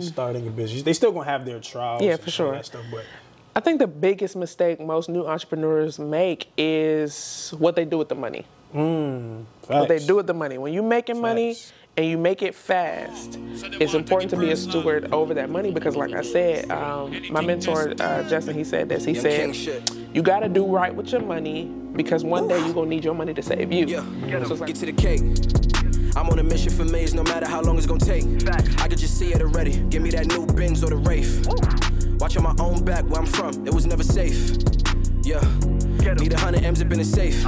[0.00, 0.82] starting a business.
[0.82, 2.02] They still gonna have their trials.
[2.02, 2.52] Yeah, and for sure.
[2.52, 3.04] That stuff, but
[3.56, 8.14] I think the biggest mistake most new entrepreneurs make is what they do with the
[8.14, 8.44] money.
[8.72, 10.58] What they do with the money.
[10.58, 11.56] When you're making money
[11.96, 13.38] and you make it fast,
[13.80, 17.40] it's important to be a steward over that money because, like I said, um, my
[17.40, 19.04] mentor uh, Justin, he said this.
[19.04, 21.64] He Young said, "You got to do right with your money
[21.94, 24.04] because one day you're gonna need your money to save you." Yeah,
[24.44, 25.69] So it's like- get to the cake.
[26.16, 28.24] I'm on a mission for maze, no matter how long it's gonna take.
[28.80, 29.78] I could just see it already.
[29.90, 31.46] Give me that new Benz or the Wraith.
[32.20, 34.56] Watching my own back where I'm from, it was never safe.
[35.22, 35.40] Yeah.
[36.14, 37.44] Need a hundred M's up in the safe.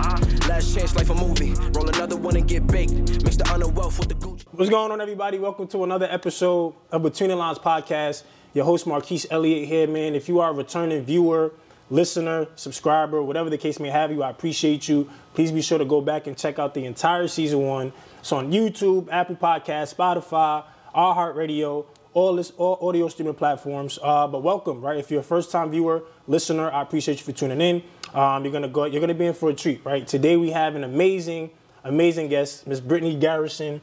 [0.48, 1.54] Last chance, life a movie.
[1.72, 2.92] Roll another one and get baked.
[3.24, 4.44] Mix the underwealth with the Gucci.
[4.52, 5.38] What's going on, everybody?
[5.38, 8.22] Welcome to another episode of Between the Lines podcast.
[8.54, 10.14] Your host Markese Elliott here, man.
[10.14, 11.52] If you are a returning viewer,
[11.90, 15.10] listener, subscriber, whatever the case may have you, I appreciate you.
[15.34, 17.92] Please be sure to go back and check out the entire season one.
[18.22, 20.62] It's on YouTube, Apple Podcasts, Spotify,
[20.94, 23.98] iHeartRadio, all this all audio streaming platforms.
[24.00, 24.96] Uh, but welcome, right?
[24.96, 27.82] If you're a first time viewer, listener, I appreciate you for tuning in.
[28.14, 28.84] Um, you're gonna go.
[28.84, 30.06] You're gonna be in for a treat, right?
[30.06, 31.50] Today we have an amazing,
[31.82, 33.82] amazing guest, Miss Brittany Garrison.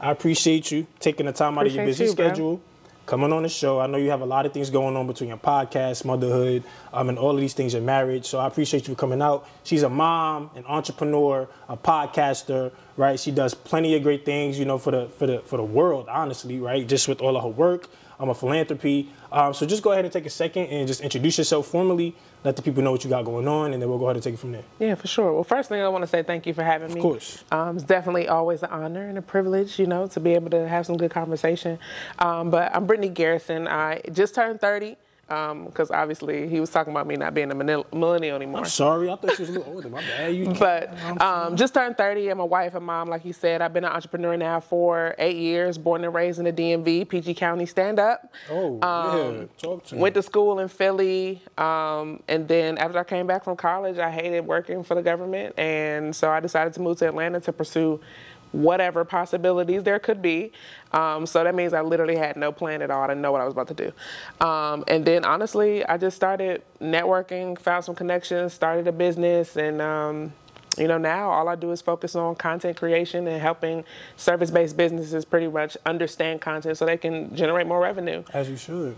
[0.00, 2.60] I appreciate you taking the time out of your Appreciate busy you, schedule,
[3.10, 3.80] coming on the show.
[3.80, 7.08] I know you have a lot of things going on between your podcast, motherhood, um,
[7.08, 8.24] and all of these things, your marriage.
[8.24, 9.48] So I appreciate you coming out.
[9.64, 13.18] She's a mom, an entrepreneur, a podcaster, right?
[13.18, 16.06] She does plenty of great things, you know, for the for the for the world,
[16.08, 16.86] honestly, right?
[16.86, 17.88] Just with all of her work,
[18.20, 19.08] um, a philanthropy.
[19.32, 22.14] Um, so just go ahead and take a second and just introduce yourself formally.
[22.44, 24.22] Let the people know what you got going on, and then we'll go ahead and
[24.22, 24.62] take it from there.
[24.78, 25.32] Yeah, for sure.
[25.32, 27.00] Well, first thing I want to say thank you for having me.
[27.00, 27.44] Of course.
[27.50, 30.68] Um, it's definitely always an honor and a privilege, you know, to be able to
[30.68, 31.78] have some good conversation.
[32.18, 33.68] Um, but I'm Brittany Garrison.
[33.68, 34.96] I just turned 30
[35.30, 38.60] because obviously he was talking about me not being a millennial anymore.
[38.62, 39.88] I'm sorry, I thought she was a little older.
[39.88, 40.34] My bad.
[40.34, 40.92] You But
[41.22, 42.28] um, just turned 30.
[42.28, 43.62] I'm a wife and mom, like you said.
[43.62, 47.34] I've been an entrepreneur now for eight years, born and raised in the DMV, PG
[47.34, 48.32] County, stand up.
[48.50, 50.00] oh yeah, talk to me.
[50.00, 54.10] Went to school in Philly, um, and then after I came back from college, I
[54.10, 58.00] hated working for the government, and so I decided to move to Atlanta to pursue
[58.52, 60.52] whatever possibilities there could be.
[60.92, 63.02] Um, so that means I literally had no plan at all.
[63.02, 64.44] I didn't know what I was about to do.
[64.44, 69.80] Um, and then honestly, I just started networking, found some connections, started a business, and
[69.80, 70.32] um,
[70.78, 73.84] you know, now all I do is focus on content creation and helping
[74.16, 78.22] service-based businesses pretty much understand content so they can generate more revenue.
[78.32, 78.96] As you should.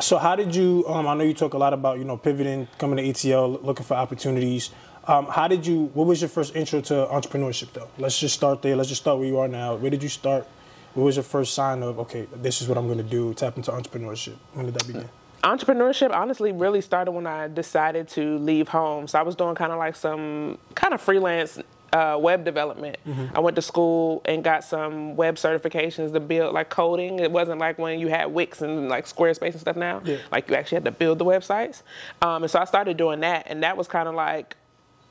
[0.00, 0.84] So how did you?
[0.86, 3.84] Um, I know you talk a lot about you know pivoting, coming to ATL, looking
[3.84, 4.70] for opportunities.
[5.06, 5.90] Um, how did you?
[5.94, 7.88] What was your first intro to entrepreneurship though?
[7.98, 8.76] Let's just start there.
[8.76, 9.74] Let's just start where you are now.
[9.74, 10.46] Where did you start?
[10.94, 13.32] What was your first sign of okay, this is what I'm going to do?
[13.34, 14.36] Tap into entrepreneurship.
[14.54, 15.08] When did that begin?
[15.42, 19.06] entrepreneurship honestly really started when I decided to leave home.
[19.06, 21.58] So I was doing kind of like some kind of freelance
[21.92, 22.98] uh, web development.
[23.06, 23.36] Mm-hmm.
[23.36, 27.18] I went to school and got some web certifications to build like coding.
[27.18, 30.02] It wasn't like when you had Wix and like Squarespace and stuff now.
[30.04, 30.18] Yeah.
[30.30, 31.82] Like you actually had to build the websites.
[32.22, 34.56] Um, and so I started doing that, and that was kind of like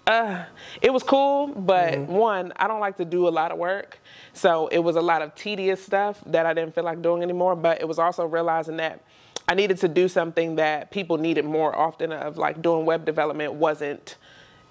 [0.07, 0.43] uh,
[0.81, 2.11] it was cool, but Mm-hmm.
[2.11, 3.99] one, I don't like to do a lot of work.
[4.33, 7.55] So it was a lot of tedious stuff that I didn't feel like doing anymore.
[7.55, 9.03] But it was also realizing that
[9.47, 13.53] I needed to do something that people needed more often of, like doing web development
[13.53, 14.15] wasn't.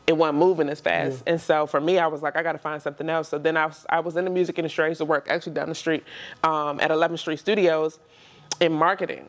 [0.06, 2.58] It wasn't moving as fast, and so for me, I was like, I got to
[2.58, 3.28] find something else.
[3.28, 4.86] So then I was, I was in the music industry.
[4.86, 6.02] I used to work actually down the street
[6.42, 7.98] um, at 11th Street Studios
[8.58, 9.26] in marketing.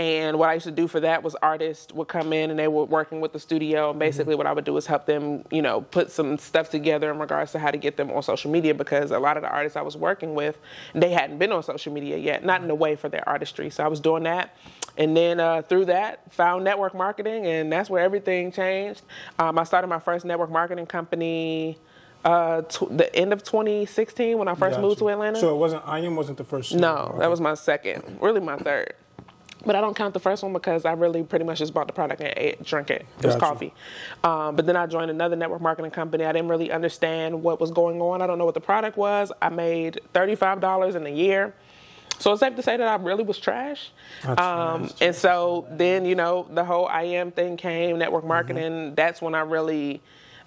[0.00, 2.68] And what I used to do for that was artists would come in and they
[2.68, 3.90] were working with the studio.
[3.90, 7.10] And basically, what I would do is help them, you know, put some stuff together
[7.10, 9.50] in regards to how to get them on social media because a lot of the
[9.50, 10.56] artists I was working with,
[10.94, 13.68] they hadn't been on social media yet, not in a way for their artistry.
[13.68, 14.56] So I was doing that.
[14.96, 19.02] And then uh, through that, found network marketing, and that's where everything changed.
[19.38, 21.76] Um, I started my first network marketing company.
[22.24, 25.38] Uh, the end of 2016 when I first Got moved to Atlanta.
[25.38, 25.82] So it wasn't.
[25.86, 26.74] I am wasn't the first.
[26.74, 27.18] No, Okay.
[27.18, 28.94] that was my second, really my third.
[29.64, 31.92] But I don't count the first one because I really pretty much just bought the
[31.92, 33.06] product and ate, drank it.
[33.18, 33.74] It was coffee.
[34.24, 36.24] Um, but then I joined another network marketing company.
[36.24, 38.22] I didn't really understand what was going on.
[38.22, 39.30] I don't know what the product was.
[39.42, 41.54] I made $35 in a year.
[42.18, 43.90] So it's safe to say that I really was trash.
[44.26, 44.36] Um,
[44.82, 45.00] nice.
[45.00, 48.28] and so then, you know, the whole IM thing came, network Mm-hmm.
[48.28, 48.94] marketing.
[48.94, 50.00] That's when I really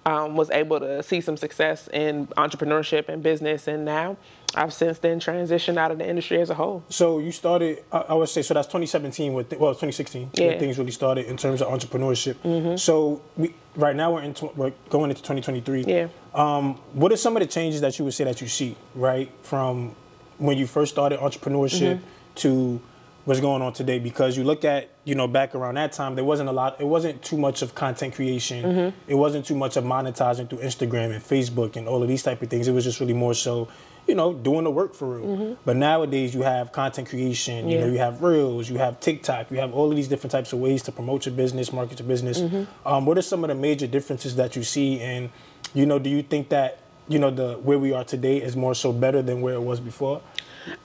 [0.06, 3.68] um, was able to see some success in entrepreneurship and business.
[3.68, 4.18] And now
[4.56, 6.84] I've since then transitioned out of the industry as a whole.
[6.90, 7.84] So you started.
[7.92, 8.54] I, I would say so.
[8.54, 9.34] That's 2017.
[9.34, 10.48] With well, 2016 Yeah.
[10.48, 12.80] when things really started in terms of entrepreneurship.
[12.80, 14.34] So we right now we're in.
[14.34, 15.86] tw- We're going into 2023.
[15.86, 16.08] Yeah.
[16.34, 19.30] Um, what are some of the changes that you would say that you see right
[19.44, 19.96] from
[20.38, 22.06] when you first started entrepreneurship Mm-hmm.
[22.36, 22.82] to
[23.26, 24.00] what's going on today?
[24.00, 26.80] Because you look at you know back around that time, there wasn't a lot.
[26.80, 28.64] It wasn't too much of content creation.
[28.64, 29.00] Mm-hmm.
[29.08, 32.42] It wasn't too much of monetizing through Instagram and Facebook and all of these type
[32.42, 32.68] of things.
[32.68, 33.68] It was just really more so
[34.08, 35.26] you know, doing the work for real.
[35.26, 35.54] Mm-hmm.
[35.66, 39.58] But nowadays you have content creation, you know, you have reels, you have TikTok, you
[39.58, 42.42] have all of these different types of ways to promote your business, market your business.
[42.42, 42.88] Mm-hmm.
[42.88, 45.00] Um, what are some of the major differences that you see?
[45.00, 45.30] And,
[45.74, 48.76] you know, do you think that, you know, the where we are today is more
[48.76, 50.22] so better than where it was before?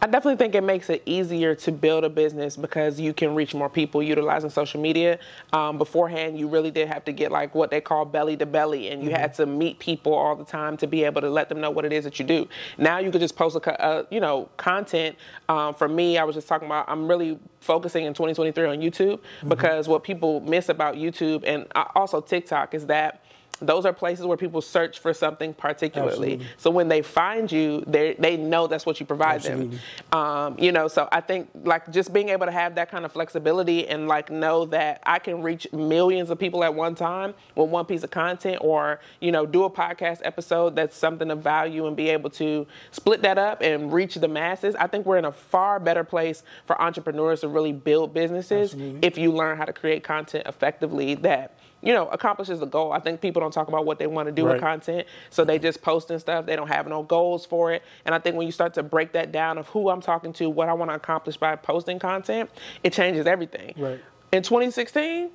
[0.02, 3.54] I definitely think it makes it easier to build a business because you can reach
[3.54, 5.18] more people utilizing social media.
[5.52, 8.90] Um, beforehand, you really did have to get like what they call belly to belly,
[8.90, 11.60] and you had to meet people all the time to be able to let them
[11.60, 12.48] know what it is that you do.
[12.76, 15.16] Now you could just post a, uh, you know, content.
[15.48, 19.20] Um, for me, I was just talking about I'm really focusing in 2023 on YouTube
[19.46, 23.22] because what people miss about YouTube and uh, also TikTok is that
[23.60, 26.34] those are places where people search for something particularly.
[26.34, 26.46] Absolutely.
[26.56, 29.78] So when they find you, they they know that's what you provide Absolutely.
[30.10, 30.20] them.
[30.20, 33.12] Um, you know, so I think like just being able to have that kind of
[33.12, 37.68] flexibility and like know that I can reach millions of people at one time with
[37.68, 41.86] one piece of content, or you know, do a podcast episode that's something of value
[41.86, 44.74] and be able to split that up and reach the masses.
[44.76, 49.06] I think we're in a far better place for entrepreneurs to really build businesses Absolutely.
[49.06, 52.92] if you learn how to create content effectively that you know accomplishes the goal.
[52.92, 54.54] I think people don't talk about what they want to do Right.
[54.54, 56.46] with content, so they just post and stuff.
[56.46, 57.82] They don't have no goals for it.
[58.04, 60.48] And I think when you start to break that down of who I'm talking to,
[60.50, 62.50] what I want to accomplish by posting content,
[62.82, 63.74] it changes everything.
[63.76, 64.00] Right.
[64.32, 65.30] In 2016,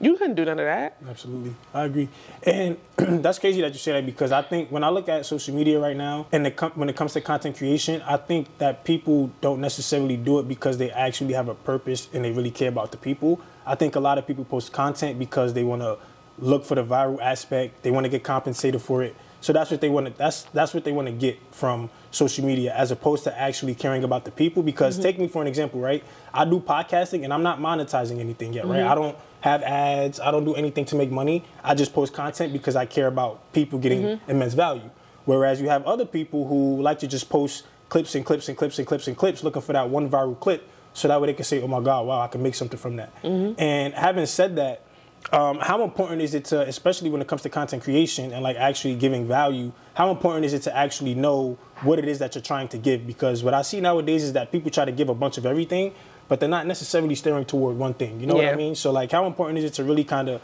[0.00, 0.96] you couldn't do none of that.
[1.08, 2.08] Absolutely, I agree,
[2.42, 5.54] and that's crazy that you say that because I think when I look at social
[5.54, 8.84] media right now, and the com- when it comes to content creation, I think that
[8.84, 12.68] people don't necessarily do it because they actually have a purpose and they really care
[12.68, 13.40] about the people.
[13.66, 15.98] I think a lot of people post content because they want to
[16.38, 19.16] look for the viral aspect, they want to get compensated for it.
[19.40, 20.12] So that's what they want to.
[20.12, 24.02] That's that's what they want to get from social media, as opposed to actually caring
[24.02, 24.62] about the people.
[24.62, 25.02] Because mm-hmm.
[25.02, 26.02] take me for an example, right?
[26.32, 28.80] I do podcasting and I'm not monetizing anything yet, right?
[28.80, 28.90] Mm-hmm.
[28.90, 30.18] I don't have ads.
[30.20, 31.44] I don't do anything to make money.
[31.62, 34.30] I just post content because I care about people getting mm-hmm.
[34.30, 34.90] immense value.
[35.26, 38.78] Whereas you have other people who like to just post clips and clips and clips
[38.78, 41.44] and clips and clips, looking for that one viral clip, so that way they can
[41.44, 44.80] say, "Oh my God, wow, I can make something from that." And having said that,
[45.32, 48.56] um, how important is it to, especially when it comes to content creation and like
[48.56, 52.42] actually giving value, how important is it to actually know what it is that you're
[52.42, 53.06] trying to give?
[53.06, 55.92] Because what I see nowadays is that people try to give a bunch of everything,
[56.28, 58.20] but they're not necessarily steering toward one thing.
[58.20, 58.74] You know what I mean?
[58.74, 60.40] So like, how important is it to really kind of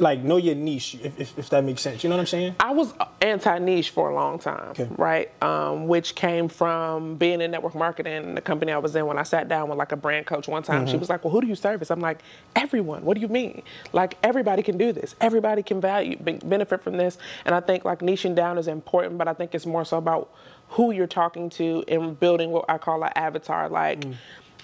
[0.00, 2.02] like know your niche, if, if, if that makes sense?
[2.02, 2.54] You know what I'm saying?
[2.60, 4.88] I was anti niche for a long time, Okay.
[4.96, 5.30] right?
[5.42, 9.06] Um, which came from being in network marketing, and the company I was in.
[9.06, 10.90] When I sat down with like a brand coach one time, Mm-hmm.
[10.92, 12.20] she was like, "Well, who do you service?" I'm like,
[12.56, 13.62] "Everyone." What do you mean?
[13.92, 15.14] Like everybody can do this.
[15.20, 17.18] Everybody can value be- benefit from this.
[17.44, 20.32] And I think like niching down is important, but I think it's more so about
[20.70, 24.04] who you're talking to and building what I call an avatar, like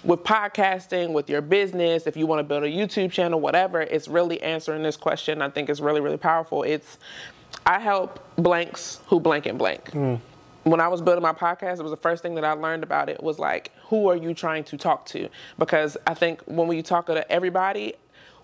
[0.03, 4.07] with podcasting, with your business, if you want to build a YouTube channel, whatever, it's
[4.07, 5.41] really answering this question.
[5.41, 6.63] I think it's really, really powerful.
[6.63, 6.97] It's
[7.65, 9.91] I help blanks who blank and blank.
[9.91, 10.15] Hmm.
[10.63, 13.07] When I was building my podcast, it was the first thing that I learned about
[13.07, 15.29] it was like, who are you trying to talk to?
[15.57, 17.93] Because I think when we talk to everybody,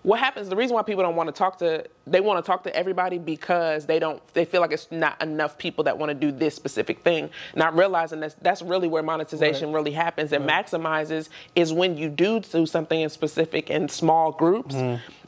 [0.04, 2.62] what happens the reason why people don't want to talk to they want to talk
[2.62, 6.14] to everybody because they don't they feel like it's not enough people that want to
[6.14, 9.74] do this specific thing not realizing that's that's really where monetization Right.
[9.74, 14.74] really happens and maximizes is when you do do something in specific in small groups.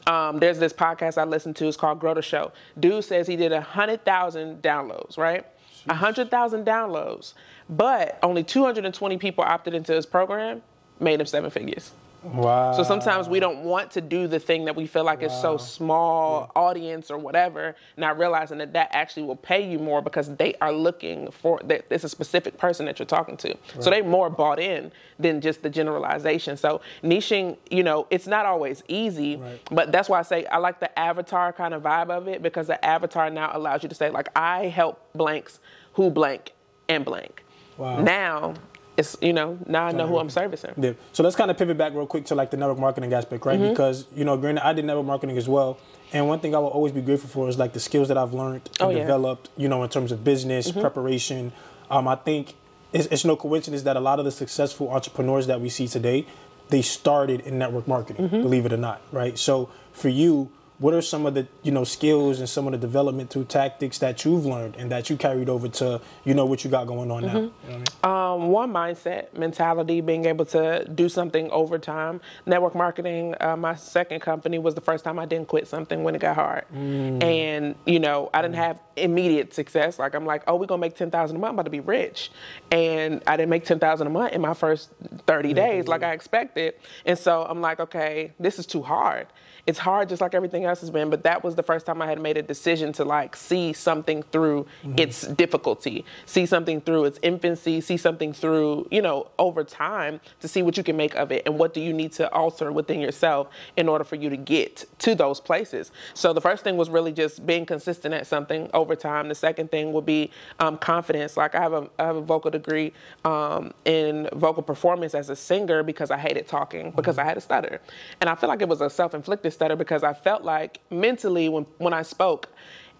[0.05, 2.51] Um, there's this podcast i listen to it's called grow the show.
[2.79, 5.45] Dude says he did a hundred thousand downloads right?
[5.89, 7.33] A hundred thousand downloads
[7.69, 10.61] but only 220 people opted into his program
[10.99, 11.91] made him seven figures
[12.33, 12.73] Wow.
[12.73, 15.57] so sometimes we don't want to do the thing that we feel like is so
[15.57, 20.53] small audience or whatever, not realizing that that actually will pay you more because they
[20.61, 23.55] are looking for that it's a specific person that you're talking to.
[23.79, 26.57] So they more bought in than just the generalization.
[26.57, 29.59] So niching, you know, it's not always easy, Right.
[29.71, 32.67] but that's why I say I like the avatar kind of vibe of it because
[32.67, 35.59] the avatar now allows you to say like I help blanks
[35.93, 36.53] who blank
[36.89, 37.43] and blank.
[37.77, 38.01] Wow.
[38.01, 38.53] Now
[38.97, 40.73] it's you know now I know who I'm servicing.
[40.77, 40.93] Yeah.
[41.13, 43.59] So let's kind of pivot back real quick to like the network marketing aspect, right?
[43.59, 43.69] Mm-hmm.
[43.69, 45.77] Because you know, granted, I did network marketing as well,
[46.13, 48.33] and one thing I will always be grateful for is like the skills that I've
[48.33, 48.97] learned and Oh, yeah.
[48.97, 49.07] Mm-hmm.
[49.07, 49.49] developed.
[49.55, 51.53] You know, in terms of business preparation.
[51.89, 52.55] Um, I think
[52.91, 56.25] it's, it's no coincidence that a lot of the successful entrepreneurs that we see today,
[56.69, 58.27] they started in network marketing.
[58.27, 58.41] Mm-hmm.
[58.41, 59.37] Believe it or not, right?
[59.37, 60.51] So for you.
[60.79, 63.97] What are some of the you know skills and some of the development through tactics
[63.99, 67.11] that you've learned and that you carried over to you know what you got going
[67.11, 67.27] on now?
[67.29, 67.37] Mm-hmm.
[67.37, 68.17] You know what I mean?
[68.17, 72.21] Um, one mindset, mentality, being able to do something over time.
[72.45, 76.15] Network marketing, uh, my second company was the first time I didn't quit something when
[76.15, 76.65] it got hard.
[76.73, 79.99] And, you know, I didn't have immediate success.
[79.99, 81.79] Like, I'm like, oh, we're going to make 10000 a month, I'm about to be
[81.79, 82.31] rich.
[82.71, 84.91] And I didn't make 10000 a month in my first
[85.25, 86.75] 30 days like I expected.
[87.05, 89.27] And so I'm like, okay, this is too hard.
[89.67, 92.07] It's hard just like everything else has been, but that was the first time I
[92.07, 94.97] had made a decision to like see something through mm-hmm.
[94.97, 100.47] its difficulty, see something through its infancy, see something through, you know, over time to
[100.47, 102.99] see what you can make of it and what do you need to alter within
[102.99, 105.91] yourself in order for you to get to those places.
[106.13, 109.27] So the first thing was really just being consistent at something over time.
[109.27, 111.35] The second thing would be um, confidence.
[111.35, 112.93] Like I have a, I have a vocal degree
[113.25, 117.41] um, in vocal performance as a singer because I hated talking because I had a
[117.41, 117.81] stutter.
[118.21, 121.65] And I feel like it was a self-inflicted stutter because I felt like mentally when,
[121.77, 122.49] when I spoke,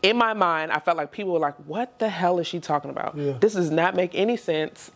[0.02, 2.92] in my mind, I felt like people were like, what the hell is she talking
[2.92, 3.18] about?
[3.18, 3.34] Yeah.
[3.40, 4.92] This does not make any sense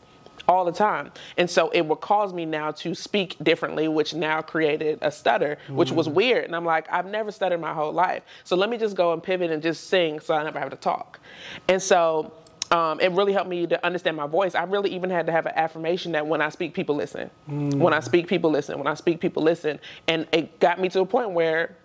[0.48, 1.12] all the time.
[1.38, 5.58] And so it would cause me now to speak differently, which now created a stutter,
[5.70, 5.96] which mm.
[5.96, 6.46] was weird.
[6.46, 8.24] And I'm like, I've never stuttered my whole life.
[8.44, 10.76] So let me just go and pivot and just sing so I never have to
[10.76, 11.20] talk.
[11.68, 12.34] And so
[12.72, 14.56] um, it really helped me to understand my voice.
[14.56, 17.30] I really even had to have an affirmation that when I speak, people listen.
[17.50, 17.76] Mm.
[17.76, 18.78] When I speak, people listen.
[18.78, 19.80] When I speak, people listen.
[20.08, 21.76] And it got me to a point where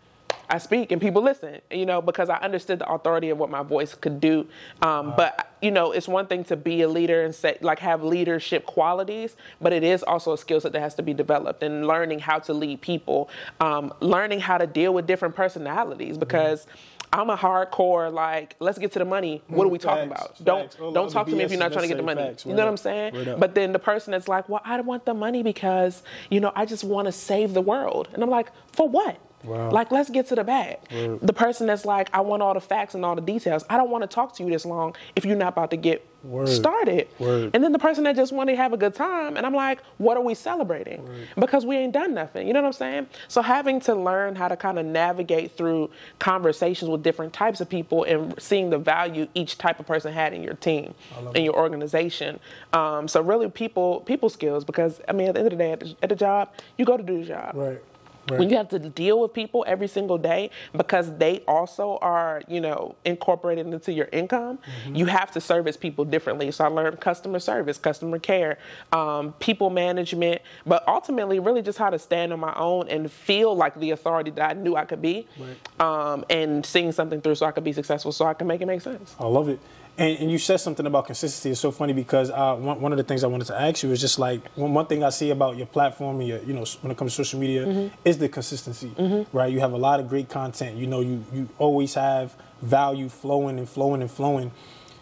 [0.48, 3.62] I speak and people listen, you know, because I understood the authority of what my
[3.62, 4.46] voice could do.
[4.82, 5.14] Um, wow.
[5.16, 8.66] But you know, it's one thing to be a leader and say like have leadership
[8.66, 12.20] qualities, but it is also a skill set that has to be developed and learning
[12.20, 13.28] how to lead people,
[13.60, 16.62] um, learning how to deal with different personalities because.
[16.62, 19.42] Mm-hmm I'm a hardcore like let's get to the money.
[19.48, 20.42] What are we talking about?
[20.44, 22.22] Don't don't talk to me if you're not trying to get the money.
[22.22, 23.36] Facts, you know what I'm saying?
[23.38, 26.52] But then the person that's like, well, I don't want the money because you know
[26.54, 29.18] I just want to save the world, and I'm like, for what?
[29.46, 29.70] Wow.
[29.70, 30.78] Like, let's get to the bag.
[30.92, 31.20] Word.
[31.22, 33.64] The person that's like, I want all the facts and all the details.
[33.70, 36.06] I don't want to talk to you this long if you're not about to get
[36.24, 36.48] Word.
[36.48, 37.08] started.
[37.18, 37.50] Word.
[37.54, 39.80] And then the person that just wanted to have a good time, and I'm like,
[39.98, 41.08] what are we celebrating?
[41.38, 42.48] Because we ain't done nothing.
[42.48, 43.06] You know what I'm saying?
[43.28, 47.68] So having to learn how to kind of navigate through conversations with different types of
[47.68, 50.94] people and seeing the value each type of person had in your team,
[51.34, 52.40] in your organization.
[52.72, 54.64] Um, so really, people people skills.
[54.64, 56.84] Because I mean, at the end of the day, at the, at the job, you
[56.84, 57.54] go to do the job.
[57.54, 57.80] Right.
[58.30, 58.40] Right.
[58.40, 62.60] When you have to deal with people every single day because they also are, you
[62.60, 64.96] know, incorporated into your income, mm-hmm.
[64.96, 66.50] you have to service people differently.
[66.50, 68.58] So I learned customer service, customer care,
[68.92, 73.54] um, people management, but ultimately, really just how to stand on my own and feel
[73.54, 75.80] like the authority that I knew I could be, right.
[75.80, 78.66] um, and seeing something through so I could be successful, so I can make it
[78.66, 79.14] make sense.
[79.20, 79.60] I love it.
[79.98, 81.50] And, and, you said something about consistency.
[81.50, 83.90] It's so funny because uh, one, one, of the things I wanted to ask you
[83.92, 86.64] is just like one, one, thing I see about your platform and your, you know,
[86.82, 87.94] when it comes to social media mm-hmm.
[88.04, 89.36] is the consistency, mm-hmm.
[89.36, 89.50] right?
[89.50, 90.76] You have a lot of great content.
[90.76, 94.52] You know, you you always have value flowing and flowing and flowing.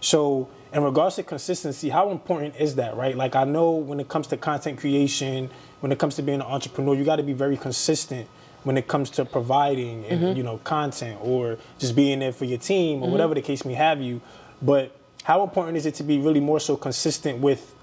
[0.01, 3.17] So, in regards to consistency, how important is that, right?
[3.17, 6.47] Like I know when it comes to content creation, when it comes to being an
[6.47, 8.29] entrepreneur, you got to be very consistent
[8.65, 10.37] when it comes to providing and mm-hmm.
[10.37, 13.13] you know content or just being there for your team or mm-hmm.
[13.13, 14.21] whatever the case may have you
[14.65, 17.75] but how important is it to be really more so consistent with,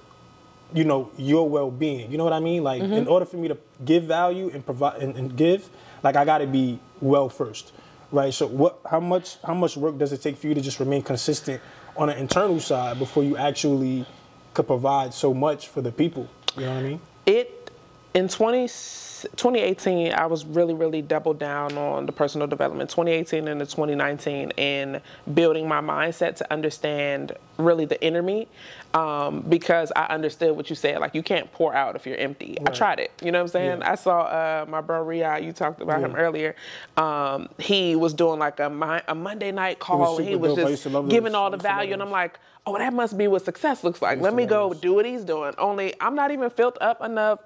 [0.73, 2.11] you know, your well-being?
[2.11, 2.63] You know what I mean?
[2.63, 2.93] Like, mm-hmm.
[2.93, 5.69] in order for me to give value and provide and, and give,
[6.03, 7.71] like, I got to be well first,
[8.11, 8.33] right?
[8.33, 8.79] So, what?
[8.89, 9.37] How much?
[9.43, 11.61] How much work does it take for you to just remain consistent
[11.95, 14.05] on an internal side before you actually
[14.53, 16.27] could provide so much for the people?
[16.55, 17.01] You know what I mean?
[17.25, 17.71] It
[18.13, 18.67] in 20.
[19.35, 22.89] 2018, I was really, really doubled down on the personal development.
[22.89, 25.01] 2018 and the 2019, and
[25.33, 28.47] building my mindset to understand really the inner me,
[28.93, 30.99] um, because I understood what you said.
[30.99, 32.57] Like you can't pour out if you're empty.
[32.59, 32.69] Right.
[32.69, 33.11] I tried it.
[33.23, 33.79] You know what I'm saying?
[33.79, 33.91] Yeah.
[33.91, 35.39] I saw uh, my bro Ria.
[35.39, 36.07] You talked about yeah.
[36.07, 36.55] him earlier.
[36.97, 41.35] Um, he was doing like a, a Monday night call, and he was just giving
[41.35, 42.39] all the value, and I'm like.
[42.63, 44.21] Oh, that must be what success looks like.
[44.21, 45.55] Let me go do what he's doing.
[45.57, 47.39] Only I'm not even filled up enough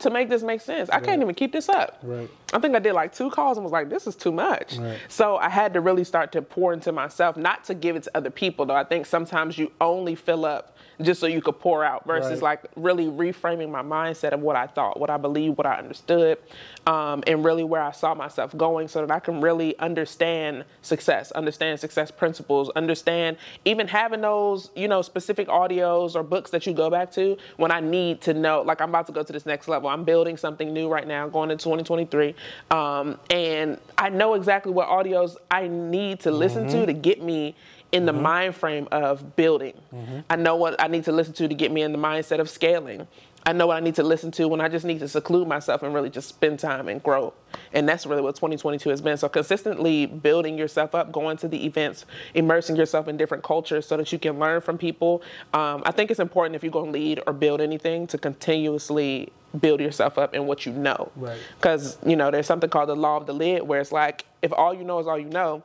[0.00, 0.88] to make this make sense.
[0.90, 1.04] I right.
[1.04, 1.98] can't even keep this up.
[2.02, 2.30] Right.
[2.52, 4.76] I think I did like two calls and was like, this is too much.
[4.76, 4.98] Right.
[5.08, 8.10] So I had to really start to pour into myself, not to give it to
[8.16, 8.74] other people though.
[8.76, 12.62] I think sometimes you only fill up just so you could pour out versus right.
[12.62, 16.38] like really reframing my mindset of what I thought, what I believed, what I understood,
[16.86, 21.30] um, and really where I saw myself going so that I can really understand success,
[21.32, 26.72] understand success principles, understand even having those, you know, specific audios or books that you
[26.72, 29.46] go back to when I need to know, like I'm about to go to this
[29.46, 29.88] next level.
[29.88, 32.34] I'm building something new right now, going into 2023.
[32.70, 36.80] Um, and I know exactly what audios I need to listen mm-hmm.
[36.80, 37.54] to to get me
[37.90, 38.22] in the mm-hmm.
[38.22, 39.74] mind frame of building.
[39.94, 40.20] Mm-hmm.
[40.28, 42.50] I know what I need to listen to to get me in the mindset of
[42.50, 43.06] scaling.
[43.46, 45.82] I know what I need to listen to when I just need to seclude myself
[45.82, 47.32] and really just spend time and grow.
[47.72, 49.16] And that's really what 2022 has been.
[49.16, 52.04] So consistently building yourself up, going to the events,
[52.34, 55.22] immersing yourself in different cultures so that you can learn from people.
[55.54, 59.32] Um, I think it's important if you're going to lead or build anything to continuously
[59.58, 61.10] build yourself up in what you know.
[61.16, 61.38] Right.
[61.56, 64.52] Because, you know, there's something called the law of the lid where it's like if
[64.52, 65.62] all you know is all you know,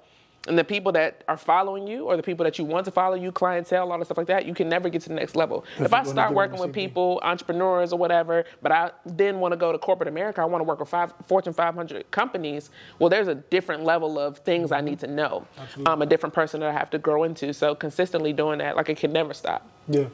[0.48, 3.16] and the people that are following you or the people that you want to follow
[3.16, 5.64] you, clientele, all the stuff like that, you can never get to the next level.
[5.80, 9.72] If, I start working with people, entrepreneurs or whatever, but I then want to go
[9.72, 13.36] to corporate America, I want to work with five, Fortune 500 companies, well, there's a
[13.36, 14.74] different level of things mm-hmm.
[14.74, 15.48] I need to know.
[15.86, 17.54] I'm a different person that I have to grow into.
[17.54, 19.70] So consistently doing that, like it can never stop.
[19.88, 20.08] Yeah.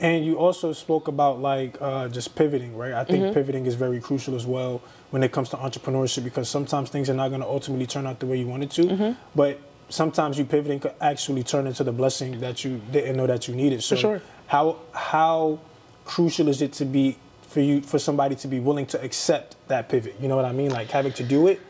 [0.00, 2.92] And you also spoke about like uh, just pivoting, right?
[2.94, 3.34] I think mm-hmm.
[3.34, 7.14] pivoting is very crucial as well when it comes to entrepreneurship because sometimes things are
[7.14, 8.82] not going to ultimately turn out the way you wanted to.
[8.82, 9.12] Mm-hmm.
[9.36, 13.48] But sometimes you pivoting could actually turn into the blessing that you didn't know that
[13.48, 13.82] you needed.
[13.82, 14.22] So sure.
[14.46, 15.60] how how
[16.04, 19.88] crucial is it to be for you for somebody to be willing to accept that
[19.88, 20.16] pivot?
[20.20, 20.70] You know what I mean?
[20.70, 21.60] Like having to do it,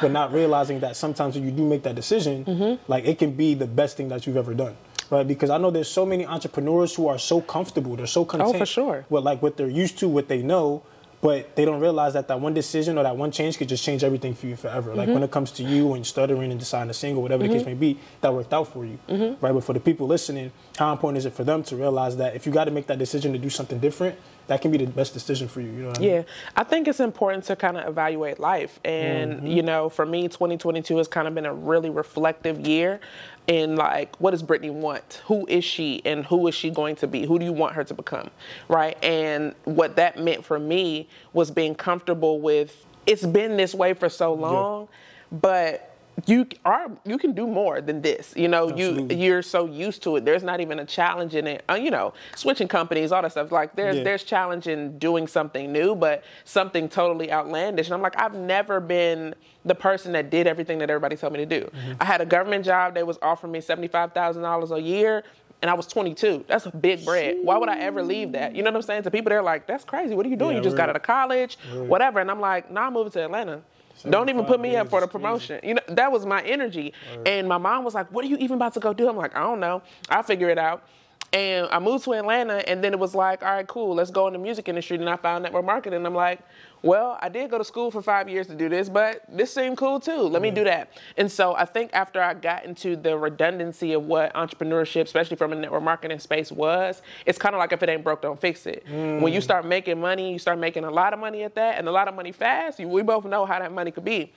[0.00, 2.90] but not realizing that sometimes when you do make that decision, mm-hmm.
[2.90, 4.76] like it can be the best thing that you've ever done.
[5.10, 8.56] Right, because I know there's so many entrepreneurs who are so comfortable, they're so content
[8.56, 9.04] oh, for sure.
[9.10, 10.84] with like what they're used to, what they know,
[11.22, 14.02] but they don't realize that that one decision or that one change could just change
[14.02, 14.90] everything for you forever.
[14.90, 14.98] Mm-hmm.
[14.98, 17.52] Like when it comes to you and stuttering and deciding a single, whatever mm-hmm.
[17.52, 19.42] the case may be, that worked out for you, mm-hmm.
[19.44, 19.52] right?
[19.52, 22.44] But for the people listening, how important is it for them to realize that if
[22.44, 25.14] you got to make that decision to do something different, that can be the best
[25.14, 25.68] decision for you.
[25.68, 26.24] You know yeah, I, mean?
[26.56, 29.46] I think it's important to kind of evaluate life, and mm-hmm.
[29.46, 33.00] you know, for me, 2022 has kind of been a really reflective year
[33.46, 35.22] in like what does Brittany want?
[35.26, 37.26] Who is she and who is she going to be?
[37.26, 38.30] Who do you want her to become?
[38.68, 38.96] Right?
[39.02, 44.08] And what that meant for me was being comfortable with it's been this way for
[44.08, 45.38] so long, yeah.
[45.40, 45.91] but
[46.26, 49.16] you are you can do more than this you know Absolutely.
[49.16, 51.90] you you're so used to it there's not even a challenge in it uh, you
[51.90, 54.02] know switching companies all that stuff like there's yeah.
[54.02, 58.78] there's challenge in doing something new but something totally outlandish and i'm like i've never
[58.78, 61.92] been the person that did everything that everybody told me to do mm-hmm.
[62.00, 65.24] i had a government job that was offering me $75000 a year
[65.62, 66.44] and I was 22.
[66.48, 67.36] That's a big bread.
[67.42, 68.56] Why would I ever leave that?
[68.56, 69.04] You know what I'm saying?
[69.04, 70.12] To people, they're like, "That's crazy.
[70.12, 70.50] What are you doing?
[70.50, 73.24] Yeah, you just got out of college, whatever." And I'm like, "Nah, I'm moving to
[73.24, 73.62] Atlanta."
[74.08, 75.60] Don't even put me up for the promotion.
[75.62, 76.92] You know, that was my energy.
[77.16, 77.28] Right.
[77.28, 79.08] And my mom was like, What are you even about to go do?
[79.08, 79.82] I'm like, I don't know.
[80.08, 80.84] I'll figure it out.
[81.32, 84.26] And I moved to Atlanta, and then it was like, all right, cool, let's go
[84.26, 84.98] in the music industry.
[84.98, 85.96] And I found network marketing.
[85.96, 86.40] And I'm like,
[86.82, 89.78] well, I did go to school for five years to do this, but this seemed
[89.78, 90.20] cool too.
[90.20, 90.90] Let me do that.
[91.16, 95.52] And so I think after I got into the redundancy of what entrepreneurship, especially from
[95.52, 98.66] a network marketing space, was, it's kind of like if it ain't broke, don't fix
[98.66, 98.84] it.
[98.86, 99.20] Mm.
[99.20, 101.88] When you start making money, you start making a lot of money at that, and
[101.88, 102.78] a lot of money fast.
[102.78, 104.32] We both know how that money could be.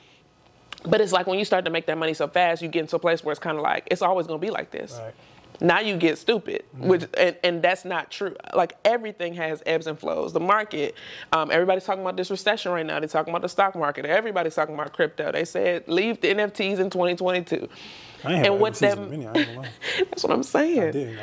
[0.85, 2.95] But it's like when you start to make that money so fast, you get into
[2.95, 4.99] a place where it's kind of like it's always going to be like this.
[5.03, 5.13] Right
[5.61, 6.87] now you get stupid mm-hmm.
[6.87, 8.35] which and, and, that's not true.
[8.53, 10.33] Like everything has ebbs and flows.
[10.33, 10.95] The market
[11.31, 12.99] um, everybody's talking about this recession right now.
[12.99, 14.05] They're talking about the stock market.
[14.05, 15.31] Everybody's talking about crypto.
[15.31, 17.69] They said leave the nfts in 2022
[18.23, 19.09] and what them
[19.97, 20.91] that's what i'm saying.
[20.91, 21.19] Did,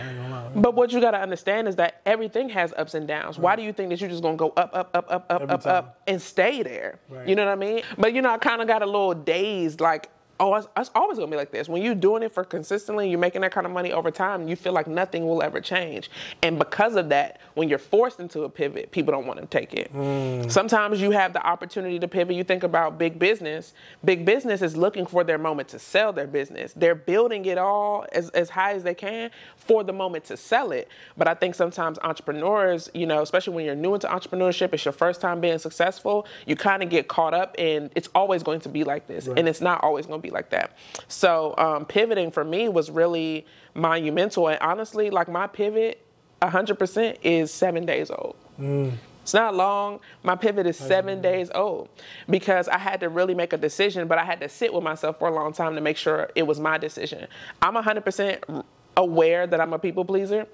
[0.55, 3.37] but what you got to understand is that everything has ups and downs.
[3.37, 3.43] Right.
[3.43, 5.43] why do you think that you're just going to go up up up up up
[5.43, 5.75] Every up time.
[5.75, 6.99] up and stay there?
[7.09, 7.29] Right.
[7.29, 7.83] you know what i mean?
[7.99, 10.11] But you know i kind of got a little dazed like
[10.43, 11.69] oh, it's, it's, always gonna be like this.
[11.69, 14.57] When you're doing it for consistently, you're making that kind of money over time, you
[14.57, 16.11] feel like nothing will ever change.
[16.43, 19.73] And because of that, when you're forced into a pivot, people don't want to take
[19.73, 19.95] it.
[19.95, 20.51] Mm.
[20.51, 22.35] Sometimes you have the opportunity to pivot.
[22.35, 23.73] You think about big business.
[24.05, 26.73] Big business is looking for their moment to sell their business.
[26.75, 30.73] They're building it all as, as high as they can for the moment to sell
[30.73, 30.89] it.
[31.17, 34.93] But I think sometimes entrepreneurs, you know, especially when you're new into entrepreneurship, it's your
[34.93, 38.69] first time being successful, you kind of get caught up in it's always going to
[38.69, 39.29] be like this.
[39.29, 39.39] Right.
[39.39, 40.77] And it's not always going to be like that.
[41.09, 44.49] So um, pivoting for me was really monumental.
[44.49, 46.05] And honestly, like my pivot,
[46.43, 48.37] 100% is seven days old.
[48.59, 48.93] Mm.
[49.23, 50.01] It's not long.
[50.25, 51.89] My pivot is seven days old
[52.29, 55.21] because I had to really make a decision, but I had to sit with myself
[55.21, 57.29] for a long time to make sure it was my decision.
[57.63, 58.65] I'm 100%
[58.97, 60.47] aware that I'm a people pleaser.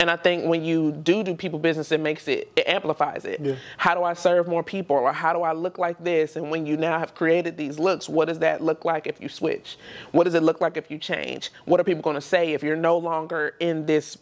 [0.00, 3.38] And I think when you do do people business, it makes it, it amplifies it.
[3.40, 3.56] Yeah.
[3.76, 4.96] How do I serve more people?
[4.96, 6.36] Or how do I look like this?
[6.36, 9.28] And when you now have created these looks, what does that look like if you
[9.28, 9.76] switch?
[10.12, 11.50] What does it look like if you change?
[11.66, 14.16] What are people going to say if you're no longer in this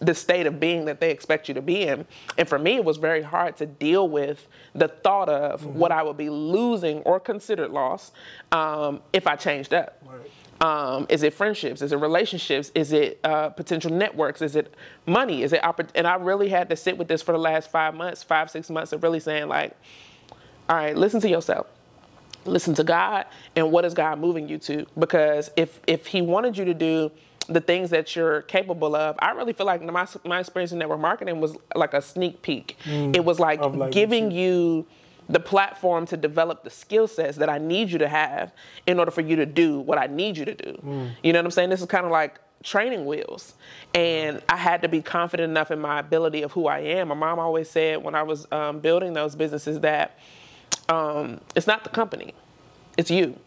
[0.00, 2.04] the state of being that they expect you to be in.
[2.36, 5.78] And for me, it was very hard to deal with the thought of mm-hmm.
[5.78, 8.12] what I would be losing or considered loss
[8.50, 10.02] um, if I changed up.
[10.04, 10.30] Right.
[10.62, 11.82] Um, is it friendships?
[11.82, 12.70] Is it relationships?
[12.76, 14.40] Is it uh, potential networks?
[14.40, 14.72] Is it
[15.06, 15.42] money?
[15.42, 17.94] Is it oppor- and I really had to sit with this for the last five
[17.96, 19.76] months, five six months of really saying like,
[20.68, 21.66] all right, listen to yourself,
[22.44, 24.86] listen to God, and what is God moving you to?
[24.96, 27.10] Because if if He wanted you to do
[27.48, 31.00] the things that you're capable of, I really feel like my my experience in network
[31.00, 32.76] marketing was like a sneak peek.
[32.84, 34.86] Mm, it was like, like giving you
[35.28, 38.52] the platform to develop the skill sets that I need you to have
[38.86, 40.72] in order for you to do what I need you to do.
[40.84, 41.10] Mm.
[41.22, 41.70] You know what I'm saying?
[41.70, 43.54] This is kind of like training wheels.
[43.94, 47.08] And I had to be confident enough in my ability of who I am.
[47.08, 50.18] My mom always said when I was um, building those businesses that
[50.88, 52.34] um, it's not the company,
[52.96, 53.38] it's you.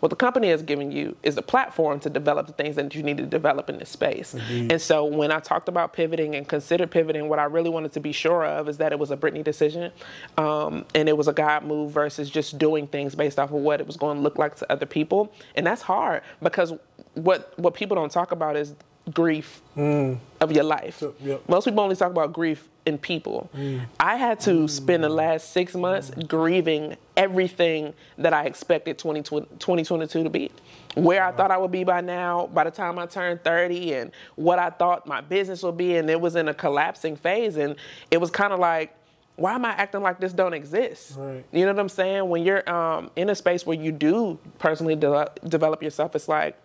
[0.00, 3.02] What the company has given you is the platform to develop the things that you
[3.02, 4.34] need to develop in this space.
[4.34, 8.00] And so when I talked about pivoting and considered pivoting, what I really wanted to
[8.00, 9.92] be sure of is that it was a Brittany decision,
[10.38, 13.80] um, and it was a God move versus just doing things based off of what
[13.80, 15.32] it was going to look like to other people.
[15.54, 16.72] And that's hard because
[17.14, 18.74] what what people don't talk about is
[19.12, 19.60] grief
[20.40, 20.98] of your life.
[20.98, 21.42] So, yep.
[21.48, 23.50] Most people only talk about grief in people.
[23.98, 30.24] I had to spend the last six months grieving everything that I expected 2020 2022
[30.24, 30.50] to be.
[30.94, 34.10] Where I thought I would be by now, by the time I turned 30, and
[34.36, 35.96] what I thought my business would be.
[35.96, 37.58] And it was in a collapsing phase.
[37.58, 37.76] And
[38.10, 38.96] it was kind of like,
[39.36, 41.16] why am I acting like this don't exist?
[41.16, 41.44] Right.
[41.52, 42.28] You know what I'm saying?
[42.28, 46.56] When you're um, in a space where you do personally de- develop yourself, it's like,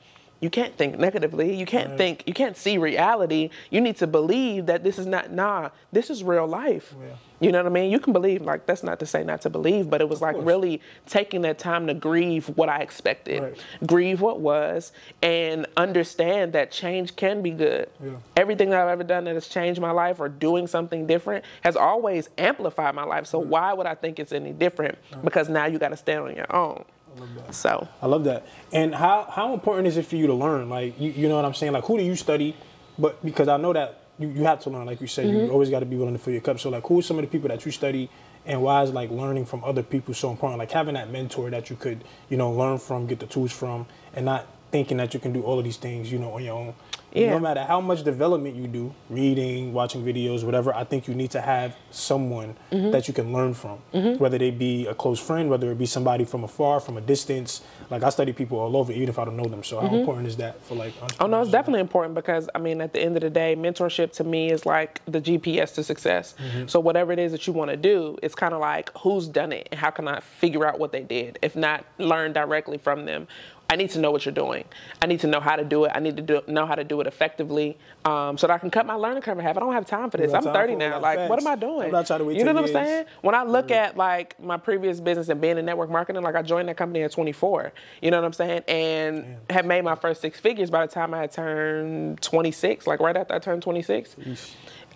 [0.41, 1.56] you can't think negatively.
[1.56, 3.50] You can't think, you can't see reality.
[3.69, 6.93] You need to believe that this is not, nah, this is real life.
[7.00, 7.15] Yeah.
[7.39, 7.91] You know what I mean?
[7.91, 10.36] You can believe, like, that's not to say not to believe, but it was like
[10.36, 10.45] course.
[10.45, 13.63] really taking that time to grieve what I expected, Right.
[13.86, 17.89] grieve what was, and understand that change can be good.
[18.04, 18.12] Yeah.
[18.38, 21.76] Everything that I've ever done that has changed my life or doing something different has
[21.76, 23.26] always amplified my life.
[23.26, 24.98] So why would I think it's any different?
[25.24, 26.86] Because now you got to stand on your own.
[27.51, 27.88] So.
[28.01, 28.45] I love that.
[28.71, 30.69] And how how important is it for you to learn?
[30.69, 31.73] Like you, you know what I'm saying?
[31.73, 32.56] Like who do you study?
[32.97, 35.45] But because I know that you, you have to learn, like you said, Mm-hmm.
[35.45, 36.60] you always got to be willing to fill your cup.
[36.60, 38.10] So like who are some of the people that you study
[38.45, 40.60] and why is like learning from other people so important?
[40.60, 43.86] Like having that mentor that you could, you know, learn from, get the tools from,
[44.13, 46.56] and not thinking that you can do all of these things, you know, on your
[46.58, 46.73] own.
[47.15, 47.32] Yeah.
[47.32, 51.32] No matter how much development you do, reading, watching videos, whatever, I think you need
[51.32, 52.91] to have someone Mm-hmm.
[52.91, 53.80] that you can learn from.
[53.93, 54.21] Mm-hmm.
[54.21, 57.62] Whether they be a close friend, whether it be somebody from afar, from a distance.
[57.89, 59.63] Like I study people all over, even if I don't know them.
[59.63, 59.95] So how mm-hmm.
[59.95, 60.93] important is that for like?
[61.19, 64.12] Oh no, it's definitely important because I mean, at the end of the day, mentorship
[64.13, 66.36] to me is like the GPS to success.
[66.38, 66.67] Mm-hmm.
[66.67, 69.51] So whatever it is that you want to do, it's kind of like who's done
[69.51, 71.39] it and how can I figure out what they did?
[71.41, 73.28] If not, learn directly from them.
[73.69, 74.63] I need to know what you're doing.
[75.01, 75.91] I need to know how to do it.
[75.95, 78.69] I need to do, know how to do it effectively, um, so that I can
[78.69, 79.58] cut my learning curve in half.
[79.58, 80.34] I don't have time for this.
[80.34, 80.99] I'm 30 now.
[80.99, 81.88] Like, what am I doing?
[81.88, 83.06] I'm not trying to wait You know 10 what I'm saying?
[83.21, 86.43] When I look at like my previous business and being in network marketing, like I
[86.43, 87.73] joined that company at 24.
[88.01, 88.62] You know what I'm saying?
[88.67, 92.86] And had made my first six figures by the time I had turned 26.
[92.86, 94.15] Like right after I turned 26.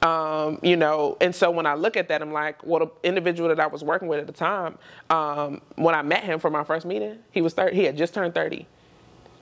[0.01, 3.49] Um, you know, and so when I look at that, I'm like, well, the individual
[3.49, 4.77] that I was working with at the time,
[5.09, 7.75] um, when I met him for my first meeting, he was 30.
[7.75, 8.65] He had just turned 30.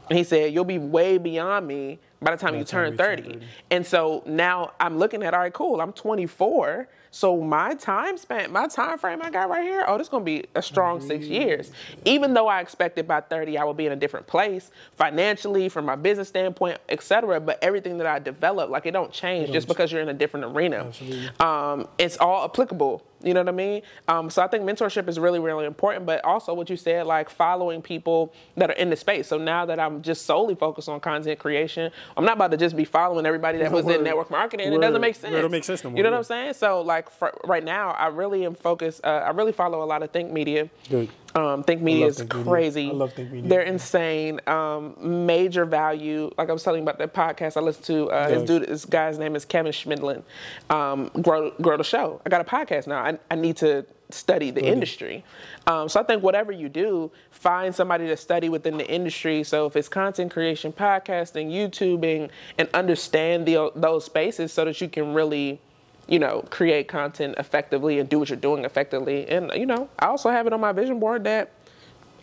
[0.10, 2.98] And he said, You'll be way beyond me by the time you the turn you
[2.98, 3.24] 30.
[3.24, 3.40] 30.
[3.72, 6.88] And so now I'm looking at, all right, cool, I'm 24.
[7.10, 10.26] So my time spent, my time frame I got right here, oh, this is gonna
[10.26, 11.72] be a strong six years.
[12.06, 15.86] Even though I expected by 30 I would be in a different place financially, from
[15.86, 17.40] my business standpoint, et cetera.
[17.40, 20.46] But everything that I developed, like it don't change just because you're in a different
[20.46, 20.92] arena.
[21.40, 23.04] Um, it's all applicable.
[23.24, 23.82] You know what I mean?
[24.08, 26.06] Um, so I think mentorship is really, really important.
[26.06, 29.28] But also what you said, like following people that are in the space.
[29.28, 32.76] So now that I'm just solely focused on content creation, I'm not about to just
[32.76, 33.98] be following everybody that was Word.
[33.98, 34.72] in network marketing.
[34.74, 35.34] It doesn't make sense.
[35.36, 36.18] It don't make sense no more, You know what.
[36.18, 36.54] I'm saying?
[36.54, 37.10] So like
[37.44, 39.04] right now, I really am focused.
[39.04, 40.70] Uh, I really follow a lot of Think Media.
[40.90, 41.10] Good.
[41.36, 42.52] Um, Think Media is Think Media.
[42.52, 42.90] crazy.
[42.90, 43.50] I love Think Media.
[43.50, 44.40] They're insane.
[44.48, 46.32] Um, major value.
[46.38, 48.10] Like I was telling you about that podcast I listened to.
[48.10, 50.24] Uh, his dude, this guy's name is Kevin Chemidlin.
[50.70, 52.22] Um, grow, grow the show.
[52.26, 53.04] I got a podcast now.
[53.04, 55.24] I, I need to study the industry.
[55.66, 59.44] Um, so I think whatever you do, find somebody to study within the industry.
[59.44, 64.90] So if it's content creation, podcasting, YouTubing, and understand the, those spaces so that you
[64.90, 65.60] can really
[66.08, 69.28] you know, create content effectively and do what you're doing effectively.
[69.28, 71.52] And, you know, I also have it on my vision board that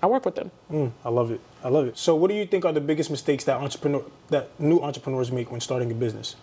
[0.02, 0.50] I work with them.
[0.70, 1.40] Mm, I love it.
[1.62, 1.98] I love it.
[1.98, 5.50] So, what do you think are the biggest mistakes that entrepreneur that new entrepreneurs make
[5.50, 6.36] when starting a business?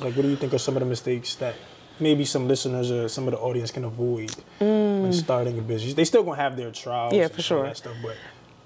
[0.00, 1.54] Like, what do you think are some of the mistakes that
[2.00, 5.94] maybe some listeners or some of the audience can avoid when starting a business?
[5.94, 7.16] They still gonna have their trials, Mm.
[7.16, 7.62] Yeah, and for sure.
[7.64, 8.16] that stuff, but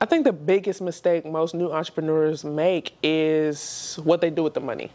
[0.01, 4.61] I think the biggest mistake most new entrepreneurs make is what they do with the
[4.61, 4.91] money.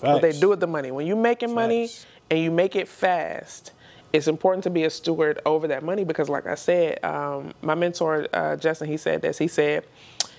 [0.00, 0.90] What they do with the money.
[0.90, 1.88] When you're making money
[2.30, 3.72] and you make it fast,
[4.12, 7.74] it's important to be a steward over that money because, like I said, um, my
[7.74, 9.38] mentor uh, Justin, he said this.
[9.38, 9.84] He said,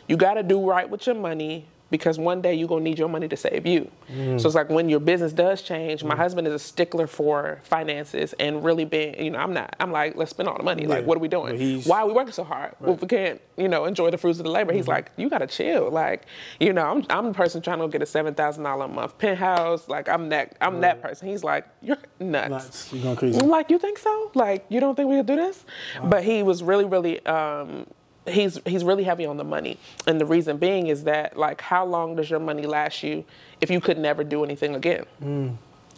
[0.08, 3.10] "You got to do right with your money." Because one day you're gonna need your
[3.10, 3.90] money to save you.
[4.12, 4.40] Mm.
[4.40, 6.04] So it's like when your business does change.
[6.04, 9.76] My husband is a stickler for finances and really being, you know, I'm not.
[9.80, 10.86] I'm like, let's spend all the money.
[10.86, 11.82] Like, what are we doing?
[11.84, 12.76] Why are we working so hard?
[12.80, 14.74] Well, if we can't, you know, enjoy the fruits of the labor.
[14.74, 15.90] He's like, you gotta chill.
[15.90, 16.26] Like,
[16.60, 19.18] you know, I'm I'm the person trying to get a seven thousand dollar a month
[19.18, 19.88] penthouse.
[19.88, 21.28] Like, I'm that I'm that person.
[21.28, 22.50] He's like, you're nuts.
[22.50, 22.94] nuts.
[22.94, 23.40] You're going crazy.
[23.40, 24.32] I'm like, you think so?
[24.36, 25.66] Like, you don't think we could do this?
[26.04, 27.88] But he was really, really, um,
[28.28, 31.86] he's he's really heavy on the money, and the reason being is that like, how
[31.86, 33.26] long does your money last you
[33.62, 35.06] if you could never do anything again?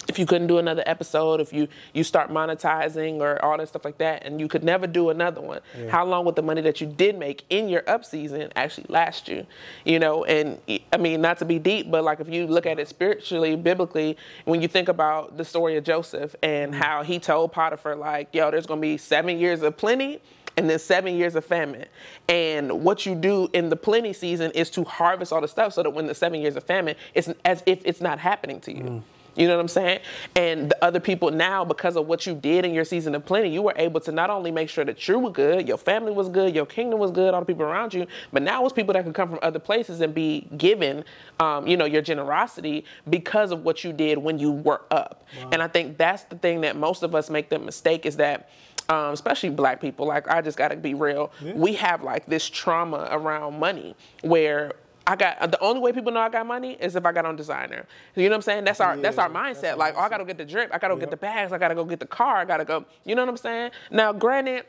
[0.10, 3.86] if you couldn't do another episode, if you you start monetizing or all that stuff
[3.86, 5.90] like that, and you could never do another one, yeah.
[5.90, 9.28] how long would the money that you did make in your up season actually last
[9.28, 9.46] you?
[9.86, 10.60] You know, and
[10.92, 14.18] I mean, not to be deep, but like if you look at it spiritually, biblically,
[14.46, 16.82] when you think about the story of Joseph and mm-hmm.
[16.82, 20.22] how he told Potiphar, like, yo, there's gonna be seven years of plenty
[20.60, 21.86] and then seven years of famine.
[22.28, 25.84] And what you do in the plenty season is to harvest all the stuff so
[25.84, 28.84] that when the seven years of famine, it's as if it's not happening to you.
[28.84, 29.04] Mm.
[29.38, 30.00] You know what I'm saying?
[30.36, 33.48] And the other people now, because of what you did in your season of plenty,
[33.48, 36.28] you were able to not only make sure that you were good, your family was
[36.28, 39.06] good, your kingdom was good, all the people around you, but now it's people that
[39.06, 41.06] could come from other places and be given,
[41.40, 45.26] um, you know, your generosity because of what you did when you were up.
[45.38, 45.50] Wow.
[45.54, 48.50] And I think that's the thing that most of us make the mistake is that
[48.90, 51.32] um, especially black people, like I just gotta be real.
[51.42, 51.54] Yeah.
[51.54, 54.74] We have like this trauma around money where
[55.06, 57.36] I got the only way people know I got money is if I got on
[57.36, 57.86] designer.
[58.16, 58.64] You know what I'm saying?
[58.64, 59.62] That's our yeah, that's our mindset.
[59.62, 61.02] That's like, oh, I gotta get the drip, I gotta yep.
[61.02, 62.86] get the bags, I gotta go get the car, I gotta go.
[63.06, 63.72] You know what I'm saying?
[63.92, 64.66] Now, granted,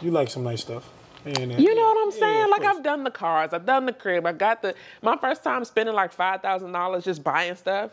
[0.00, 0.88] you like some nice stuff.
[1.24, 2.38] you know what I'm saying?
[2.38, 5.44] Yeah, like I've done the cars, I've done the crib, I got the my first
[5.44, 7.90] time spending like five thousand dollars just buying stuff.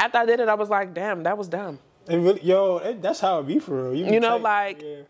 [0.00, 1.78] After I did it, I was like, damn, that was dumb.
[2.10, 3.94] Really, yo, it, that's how it be for real.
[3.94, 4.42] You, you know, tight.
[4.42, 5.02] like yeah.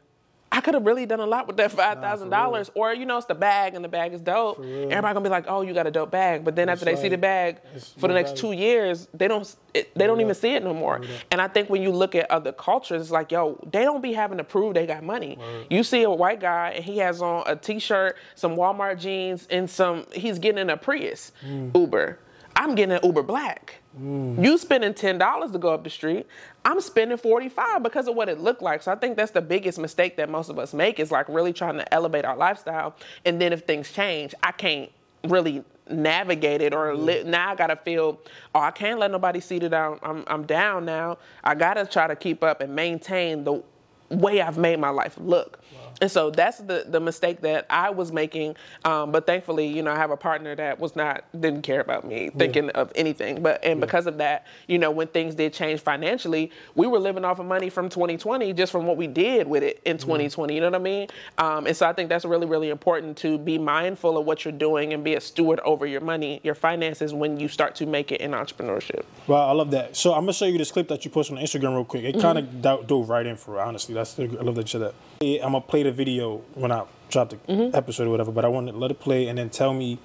[0.53, 3.07] I could have really done a lot with that five thousand nah, dollars, or you
[3.07, 4.59] know, it's the bag and the bag is dope.
[4.59, 7.09] Everybody gonna be like, "Oh, you got a dope bag," but then after they see
[7.09, 7.61] the bag
[7.99, 11.01] for the next two years, they don't it, they don't even see it no more.
[11.31, 14.13] And I think when you look at other cultures, it's like, yo, they don't be
[14.13, 15.39] having to prove they got money.
[15.71, 19.71] You see a white guy and he has on a t-shirt, some Walmart jeans, and
[19.71, 21.75] some he's getting in a Prius mm.
[21.77, 22.19] Uber.
[22.61, 23.81] I'm getting an Uber Black.
[23.99, 24.45] Mm.
[24.45, 26.27] You spending ten dollars to go up the street.
[26.63, 28.83] I'm spending 45 because of what it looked like.
[28.83, 31.55] So I think that's the biggest mistake that most of us make is like really
[31.55, 32.95] trying to elevate our lifestyle.
[33.25, 34.93] And then if things change, I can't
[35.27, 38.21] really navigate it or li- now I gotta feel,
[38.55, 41.17] oh, I can't let nobody see that I'm, I'm, I'm down now.
[41.43, 43.63] I gotta try to keep up and maintain the
[44.11, 45.61] way I've made my life look.
[46.01, 48.57] And so that's the, the mistake that I was making.
[48.85, 52.07] Um, but thankfully, you know, I have a partner that was not, didn't care about
[52.07, 52.71] me thinking yeah.
[52.73, 53.43] of anything.
[53.43, 53.87] But, and yeah.
[53.87, 57.47] because of that, you know, when things did change financially, we were living off of
[57.47, 60.55] money from 2020 just from what we did with it in 2020.
[60.55, 61.09] You know what I mean?
[61.39, 64.53] Um, and so I think that's really, really important to be mindful of what you're
[64.53, 68.13] doing and be a steward over your money, your finances when you start to make
[68.13, 69.05] it in entrepreneurship.
[69.27, 69.97] Well, I love that.
[69.97, 72.05] So I'm going to show you this clip that you posted on Instagram real quick.
[72.05, 72.23] It mm-hmm.
[72.23, 73.95] kind of dove right in for it, honestly.
[73.95, 74.95] That's, I love that you said that.
[75.23, 77.75] I'm going to play the video when I dropped the mm-hmm.
[77.75, 79.99] episode or whatever, but I wanted to let it play and then tell me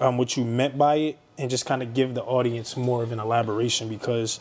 [0.00, 3.12] um, what you meant by it and just kind of give the audience more of
[3.12, 4.40] an elaboration because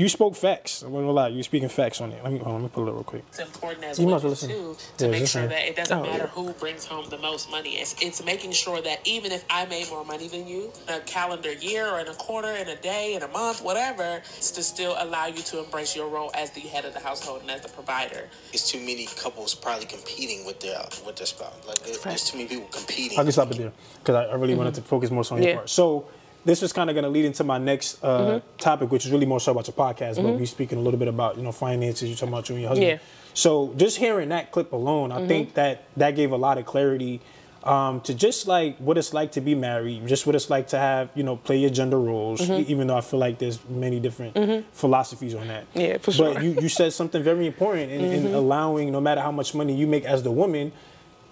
[0.00, 0.80] you spoke facts.
[0.80, 2.24] I'm gonna lie, you speaking facts on it.
[2.24, 3.22] Let me on, let me pull it real quick.
[3.28, 6.24] It's important as you well too to yeah, make sure that it doesn't oh, matter
[6.24, 6.26] yeah.
[6.28, 7.72] who brings home the most money.
[7.76, 11.52] It's it's making sure that even if I made more money than you, a calendar
[11.52, 14.94] year or in a quarter, in a day, in a month, whatever, it's to still
[15.00, 17.68] allow you to embrace your role as the head of the household and as the
[17.68, 18.26] provider.
[18.54, 21.52] It's too many couples probably competing with their with their spouse.
[21.68, 23.18] Like there's, there's too many people competing.
[23.18, 24.60] I can stop it there because I, I really mm-hmm.
[24.60, 25.48] wanted to focus more on yeah.
[25.48, 25.68] your part.
[25.68, 26.08] So
[26.44, 28.56] this is kind of going to lead into my next uh, mm-hmm.
[28.58, 30.14] topic, which is really more so about your podcast.
[30.14, 30.22] Mm-hmm.
[30.22, 32.08] But we're speaking a little bit about you know finances.
[32.08, 32.88] You're talking about you and your husband.
[32.88, 32.98] Yeah.
[33.34, 35.28] So just hearing that clip alone, I mm-hmm.
[35.28, 37.20] think that that gave a lot of clarity
[37.64, 40.78] um, to just like what it's like to be married, just what it's like to
[40.78, 42.40] have you know play your gender roles.
[42.40, 42.70] Mm-hmm.
[42.70, 44.68] Even though I feel like there's many different mm-hmm.
[44.72, 45.66] philosophies on that.
[45.74, 46.34] Yeah, for sure.
[46.34, 48.34] But you, you said something very important in, in mm-hmm.
[48.34, 50.72] allowing, no matter how much money you make as the woman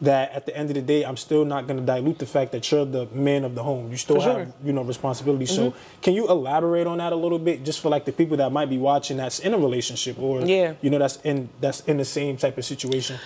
[0.01, 2.53] that at the end of the day, I'm still not going to dilute the fact
[2.53, 3.91] that you're the man of the home.
[3.91, 5.45] You still for have, you know, responsibility.
[5.45, 5.55] Mm-hmm.
[5.55, 8.51] So, can you elaborate on that a little bit, just for like the people that
[8.53, 10.75] might be watching that's in a relationship or, yeah.
[10.83, 13.19] you know, that's in that's in the same type of situation?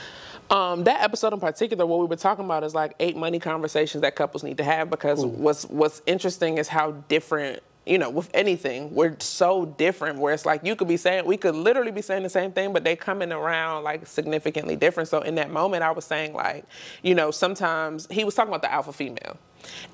[0.51, 4.03] Um, that episode in particular, what we were talking about is like eight money conversations
[4.03, 5.29] that couples need to have because Ooh.
[5.29, 10.47] what's what's interesting is how different you know, with anything, we're so different where it's
[10.47, 12.95] like you could be saying, we could literally be saying the same thing, but they
[12.95, 15.09] coming around like significantly different.
[15.09, 16.65] So in that moment, I was saying, like,
[17.03, 19.37] you know, sometimes he was talking about the alpha female.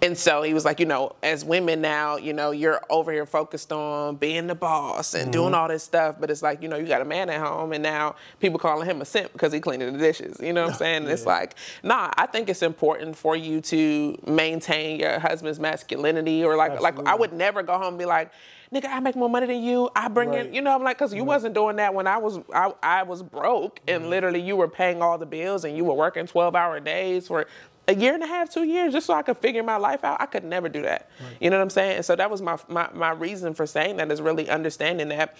[0.02, 3.26] And so he was like, you know, as women now, you know, you're over here
[3.26, 5.30] focused on being the boss and mm-hmm.
[5.32, 7.72] doing all this stuff, but it's like, you know, you got a man at home
[7.72, 10.38] and now people calling him a simp because he cleaning the dishes.
[10.40, 11.04] You know what I'm saying?
[11.04, 11.10] yeah.
[11.10, 16.56] It's like, nah, I think it's important for you to maintain your husband's masculinity or
[16.56, 17.04] like Absolutely.
[17.04, 18.30] like I would never go home and be like,
[18.72, 19.88] nigga, I make more money than you.
[19.96, 20.46] I bring right.
[20.46, 21.28] in, you know, I'm like, cause you right.
[21.28, 24.10] wasn't doing that when I was, I, I was broke and mm-hmm.
[24.10, 27.46] literally you were paying all the bills and you were working 12 hour days for
[27.88, 30.20] a year and a half, two years, just so I could figure my life out.
[30.20, 31.10] I could never do that.
[31.20, 31.36] Right.
[31.40, 31.96] You know what I'm saying?
[31.96, 35.36] And so that was my, my my reason for saying that is really understanding that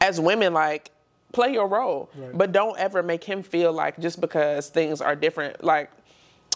[0.00, 0.90] as women, like
[1.32, 2.36] play your role, right.
[2.36, 5.90] but don't ever make him feel like just because things are different, like.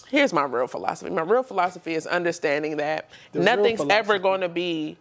[0.08, 1.10] Here's my real philosophy.
[1.10, 4.98] My real philosophy is understanding that the nothing's ever going to be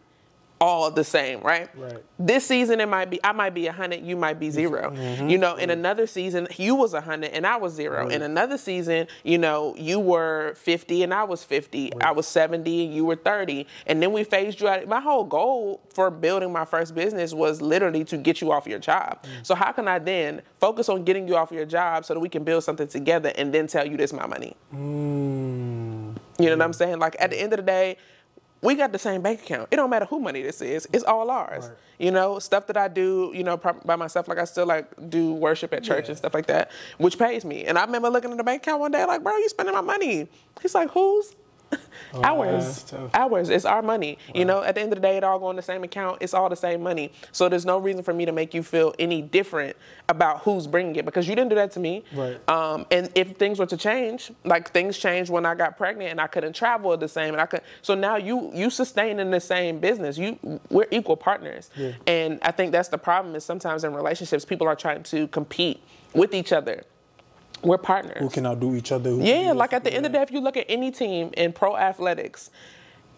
[0.62, 1.70] all the same, right?
[1.76, 2.04] Right.
[2.20, 5.30] This season it might be I might be a hundred, you might be 0 Mm-hmm.
[5.30, 8.08] You know, in another season you was a hundred and I was zero.
[8.08, 11.92] In another season, you know, you were fifty and I was fifty.
[12.02, 13.68] I was seventy and you were thirty.
[13.88, 14.88] And then we phased you out.
[14.88, 18.80] My whole goal for building my first business was literally to get you off your
[18.80, 19.24] job.
[19.24, 19.46] Mm.
[19.46, 22.30] So how can I then focus on getting you off your job so that we
[22.30, 24.56] can build something together and then tell you this my money?
[24.74, 26.18] Mm.
[26.40, 27.00] You know what I'm saying?
[27.00, 27.98] Like at the end of the day,
[28.62, 29.68] we got the same bank account.
[29.72, 30.88] It don't matter who money this is.
[30.94, 31.68] It's all ours.
[31.68, 31.78] Right.
[32.00, 34.28] You know, stuff that I do, you know, by myself.
[34.28, 36.12] Like I still like do worship at church Yeah.
[36.12, 37.66] and stuff like that, which pays me.
[37.66, 39.82] And I remember looking at the bank account one day, like, bro, you spending my
[39.82, 40.28] money.
[40.62, 41.36] He's like, whose?
[42.14, 42.84] Oh, ours.
[42.84, 42.94] that's.
[43.14, 43.50] Ours.
[43.50, 44.18] It's our money.
[44.34, 46.18] You know, at the end of the day, it all go in the same account.
[46.22, 47.12] It's all the same money.
[47.32, 49.76] So there's no reason for me to make you feel any different
[50.10, 52.04] about who's bringing it because you didn't do that to me.
[52.14, 52.38] Right.
[52.50, 56.22] Um, and if things were to change, like things changed when I got pregnant and
[56.22, 57.62] I couldn't travel the same, and I could.
[57.82, 60.18] So now you you sustaining the same business.
[60.18, 60.38] You
[60.70, 61.70] we're equal partners.
[61.76, 61.94] Yeah.
[62.08, 65.82] And I think that's the problem is sometimes in relationships people are trying to compete
[66.14, 66.84] with each other.
[67.64, 68.18] We're partners.
[68.20, 69.12] Who can outdo each other?
[69.16, 71.54] Yeah, like at the end of the day, if you look at any team in
[71.54, 72.50] pro athletics,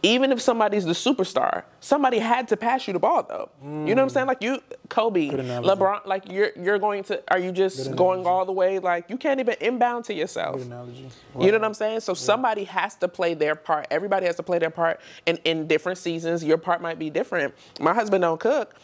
[0.03, 3.49] even if somebody's the superstar, somebody had to pass you the ball though.
[3.63, 4.11] You know what I'm mm.
[4.11, 4.27] saying?
[4.27, 8.51] Like you, Kobe, LeBron, like you're you're going to are you just going all the
[8.51, 8.79] way?
[8.79, 10.57] Like you can't even inbound to yourself.
[10.57, 11.09] Good analogy.
[11.39, 12.01] You know what I'm saying?
[12.01, 13.87] So somebody has to play their part.
[13.89, 14.99] Everybody has to play their part.
[15.25, 17.53] And in different seasons, your part might be different.
[17.79, 18.75] My husband don't cook,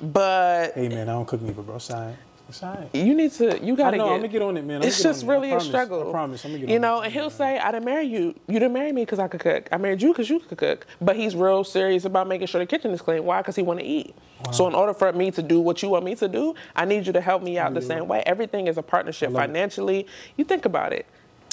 [0.00, 1.76] but Hey man, I don't cook neither, bro.
[1.76, 2.16] Sign.
[2.92, 3.58] You need to.
[3.64, 3.96] You gotta.
[3.96, 4.76] I know, Get, I'ma get on it, man.
[4.76, 5.26] I'ma It's just it.
[5.26, 5.64] Really promise.
[5.64, 6.08] a struggle.
[6.08, 6.44] I promise.
[6.44, 7.04] I'ma get You on know, it.
[7.06, 8.34] and he'll say, "I didn't marry you.
[8.46, 9.68] You didn't marry me because I could cook.
[9.72, 12.66] I married you because you could cook." But he's real serious about making sure the
[12.66, 13.24] kitchen is clean.
[13.24, 13.40] Why?
[13.40, 14.14] Because he want to eat.
[14.52, 17.06] So in order for me to do what you want me to do, I need
[17.06, 18.22] you to help me out the same way.
[18.26, 19.46] Everything is a partnership love it.
[19.46, 20.06] financially.
[20.36, 21.06] You think about it.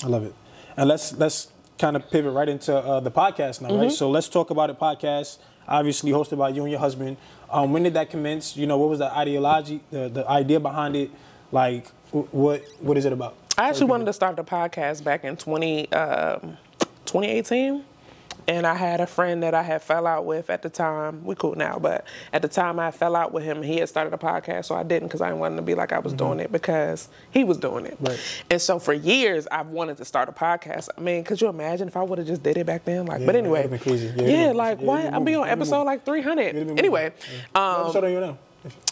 [0.04, 0.36] I love it.
[0.78, 3.82] And let's let's kind of pivot right into uh, the podcast now, Mm-hmm.
[3.84, 3.92] right?
[3.92, 5.38] So let's talk about the podcast.
[5.68, 7.18] Obviously hosted by you and your husband.
[7.52, 8.56] Um, when did that commence?
[8.56, 11.12] You know, what was the ideology, the, the idea behind it?
[11.52, 13.36] Like, what what is it about?
[13.58, 16.58] I actually wanted to start the podcast back in 20, um,
[17.06, 17.84] 2018.
[18.47, 21.23] And I had a friend that I had fell out with at the time.
[21.23, 23.62] We cool now, but at the time I fell out with him.
[23.62, 25.75] He had started a podcast, so I didn't because I didn't want him to be
[25.75, 27.97] like I was doing it because he was doing it.
[27.99, 28.19] Right.
[28.49, 30.89] And so for years I've wanted to start a podcast.
[30.97, 33.06] I mean, could you imagine if I would have just did it back then?
[33.06, 34.13] Like, Yeah, but anyway, crazy.
[34.15, 35.13] Yeah, yeah, like yeah, what?
[35.13, 36.56] I'll be on episode like 300.
[36.56, 36.89] Anyway, moving.
[37.51, 38.38] What um, episode are you now?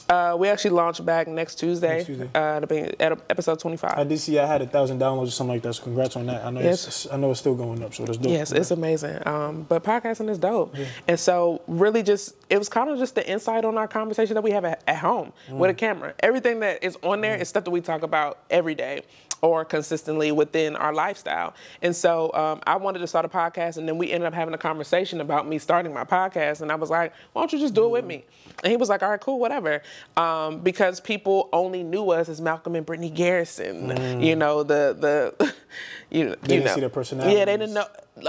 [0.09, 1.97] Uh, we actually launched back next Tuesday.
[1.97, 2.29] Next Tuesday.
[2.33, 2.61] Uh,
[2.99, 3.93] at episode 25.
[3.95, 5.73] I did see I had a thousand downloads or something like that.
[5.73, 6.43] So congrats on that.
[6.43, 6.87] I know Yes.
[6.87, 8.31] it's, I know it's still going up, so that's dope.
[8.31, 9.25] Yes, it's amazing.
[9.27, 10.75] Um, but podcasting is dope.
[11.07, 14.41] And so, really, just it was kind of just the insight on our conversation that
[14.41, 16.13] we have at, at home with a camera.
[16.21, 19.03] Everything that is on there is stuff that we talk about every day
[19.41, 21.53] or consistently within our lifestyle.
[21.81, 24.53] And so, um, I wanted to start a podcast, and then we ended up having
[24.53, 26.61] a conversation about me starting my podcast.
[26.61, 28.25] And I was like, "Why don't you just do it with me?"
[28.63, 29.81] And he was like, "All right, cool, whatever,"
[30.17, 34.21] um, because people only knew us as Malcolm and Brittany Garrison.
[34.21, 34.95] You know, the
[35.39, 35.53] the
[36.09, 36.73] you, They you didn't know.
[36.75, 37.35] see their personality.
[37.37, 37.85] Yeah, they didn't know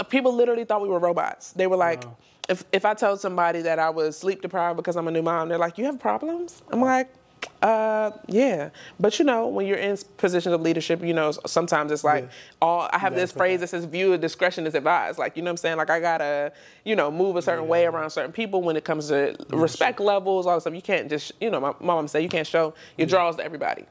[0.09, 1.51] people literally thought we were robots.
[1.53, 2.03] They were like,
[2.49, 5.49] if if I told somebody that I was sleep deprived because I'm a new mom,
[5.49, 6.61] they're like, you have problems.
[6.71, 7.13] I'm like,
[7.61, 8.69] uh, yeah.
[8.99, 12.29] But you know, when you're in positions of leadership, you know, sometimes it's like, Yeah.
[12.61, 15.49] all I have this phrase that- says, "View of discretion is advised." Like, you know
[15.49, 15.77] what I'm saying?
[15.77, 16.51] Like, I gotta,
[16.83, 20.47] you know, move a certain way around certain people when it comes to respect levels,
[20.47, 20.73] all this stuff.
[20.73, 23.85] You can't just, you know, my mom said you can't show your draws to everybody.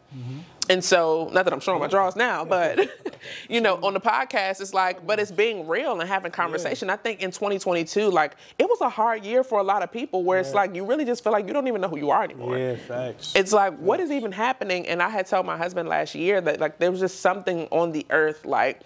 [0.69, 2.79] And so, not that I'm showing my draws now, but
[3.49, 6.89] you know, on the podcast, it's like, but it's being real and having conversation.
[6.91, 10.23] I think in 2022, like, it was a hard year for a lot of people
[10.23, 12.23] where it's like you really just feel like you don't even know who you are
[12.23, 12.57] anymore.
[12.57, 13.33] Yeah, facts.
[13.35, 14.87] It's like, what is even happening?
[14.89, 17.93] And I had told my husband last year that like there was just something on
[17.93, 18.81] the earth, like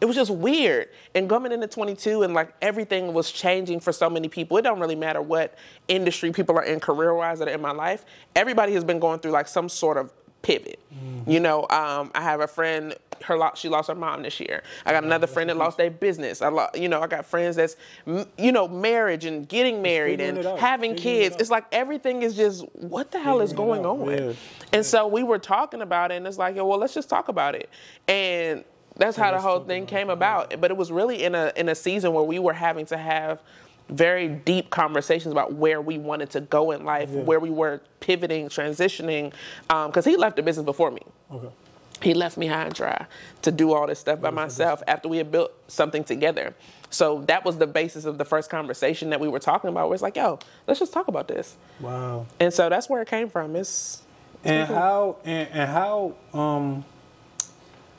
[0.00, 0.88] it was just weird.
[1.14, 4.56] And coming into 22 and like everything was changing for so many people.
[4.56, 5.56] It don't really matter what
[5.88, 8.04] industry people are in career-wise that are in my life.
[8.34, 10.10] Everybody has been going through like some sort of
[10.44, 10.78] pivot.
[11.26, 12.94] You know, um, I have a friend.
[13.22, 14.62] Her she lost her mom this year.
[14.84, 16.42] I got another friend that lost their business.
[16.42, 17.76] I lo- you know, I got friends that's
[18.06, 21.34] m- you know marriage and getting married and having figuring kids.
[21.34, 21.40] out.
[21.40, 24.26] It's like everything is just what the hell is Figuring it going on?
[24.28, 24.32] yeah.
[24.74, 27.28] And so we were talking about it, and it's like, yo, well, let's just talk
[27.28, 27.70] about it.
[28.06, 28.64] And
[28.96, 30.60] that's how the whole thing came it, about.
[30.60, 33.42] But it was really in a in a season where we were having to have
[33.88, 38.48] very deep conversations about where we wanted to go in life, where we were pivoting,
[38.48, 39.32] transitioning,
[39.68, 41.02] because he left the business before me.
[41.30, 41.48] Okay.
[42.02, 43.06] He left me high and dry
[43.42, 46.54] to do all this stuff by myself after we had built something together.
[46.90, 49.88] So that was the basis of the first conversation that we were talking about.
[49.88, 51.56] Where it's like, yo, let's just talk about this.
[51.80, 52.26] Wow.
[52.40, 53.56] And so that's where it came from.
[53.56, 54.02] It's
[54.44, 56.84] And how and, and how um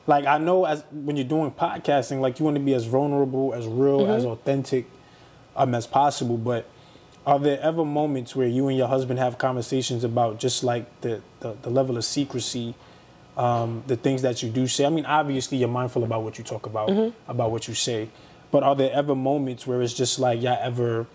[0.06, 3.54] like I know as when you're doing podcasting, like you want to be as vulnerable,
[3.54, 4.32] as real, as Mm-hmm.
[4.32, 4.86] authentic
[5.56, 6.66] um as possible, but
[7.26, 11.20] are there ever moments where you and your husband have conversations about just like the,
[11.40, 12.74] the, the level of secrecy
[13.36, 16.44] um, the things that you do say i mean obviously you're mindful about what you
[16.44, 17.30] talk about Mm-hmm.
[17.30, 18.08] about what you say
[18.50, 21.06] but are there ever moments where it's just like y'all ever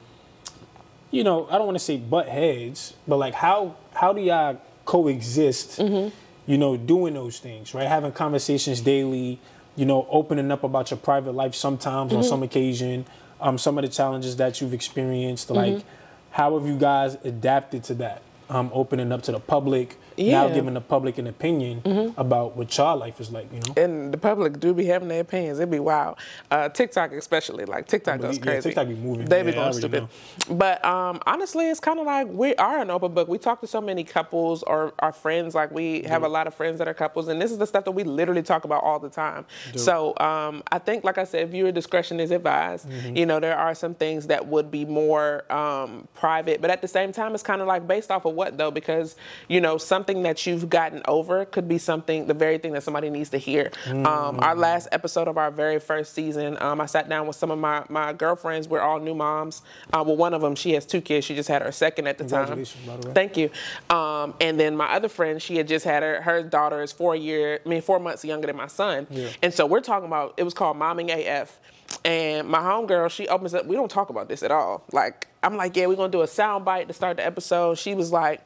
[1.10, 4.60] you know i don't want to say butt heads but like how how do y'all
[4.86, 6.10] coexist Mm-hmm.
[6.52, 9.40] you know doing those things right having conversations daily
[9.76, 12.30] you know opening up about your private life sometimes on Mm-hmm.
[12.30, 13.06] some occasion
[13.42, 15.76] um, some of the challenges that you've experienced Mm-hmm.
[15.76, 15.86] like
[16.32, 20.46] how have you guys adapted to that um, opening up to the public Yeah.
[20.46, 20.56] Mm-hmm.
[20.56, 24.18] giving the public an opinion about what your life is like you know And the
[24.18, 25.60] public do be having their opinions.
[25.60, 26.18] It'd be wild.
[26.50, 28.70] Uh, TikTok especially, like TikTok But goes yeah, crazy.
[28.70, 29.26] TikTok be moving.
[29.26, 30.58] They be Yeah, I going already stupid.
[30.58, 33.28] But um, honestly, it's kind of like we are an open book.
[33.28, 35.56] We talk to so many couples or our friends.
[35.56, 37.86] Like we have a lot of friends that are couples, and this is the stuff
[37.86, 39.46] that we literally talk about all the time.
[39.76, 42.90] So um, I think, like I said, viewer discretion is advised.
[42.90, 43.16] Mm-hmm.
[43.16, 46.88] You know, there are some things that would be more um, private, but at the
[46.88, 49.16] same time, it's kind of like based off of what though, because
[49.48, 53.08] you know, something that you've gotten over could be something, the very thing that somebody
[53.12, 53.72] needs to hear.
[53.88, 57.52] Um, our last episode of our very first season, um, I sat down with some
[57.52, 58.68] of my, my girlfriends.
[58.68, 59.62] We're all new moms.
[59.94, 61.24] Uh, well, one of them, she has two kids.
[61.24, 62.64] She just had her second at the time.
[62.64, 63.14] The way.
[63.14, 63.52] Thank you.
[63.96, 67.16] Um, and then my other friend, she had just had her, her daughter is four
[67.16, 69.06] year, I mean, four months younger than my son.
[69.44, 71.60] And so we're talking about, it was called Momming AF.
[72.04, 74.84] And my homegirl, she opens up, we don't talk about this at all.
[74.92, 77.78] Like, I'm like, yeah, we're gonna do a sound bite to start the episode.
[77.78, 78.42] She was like,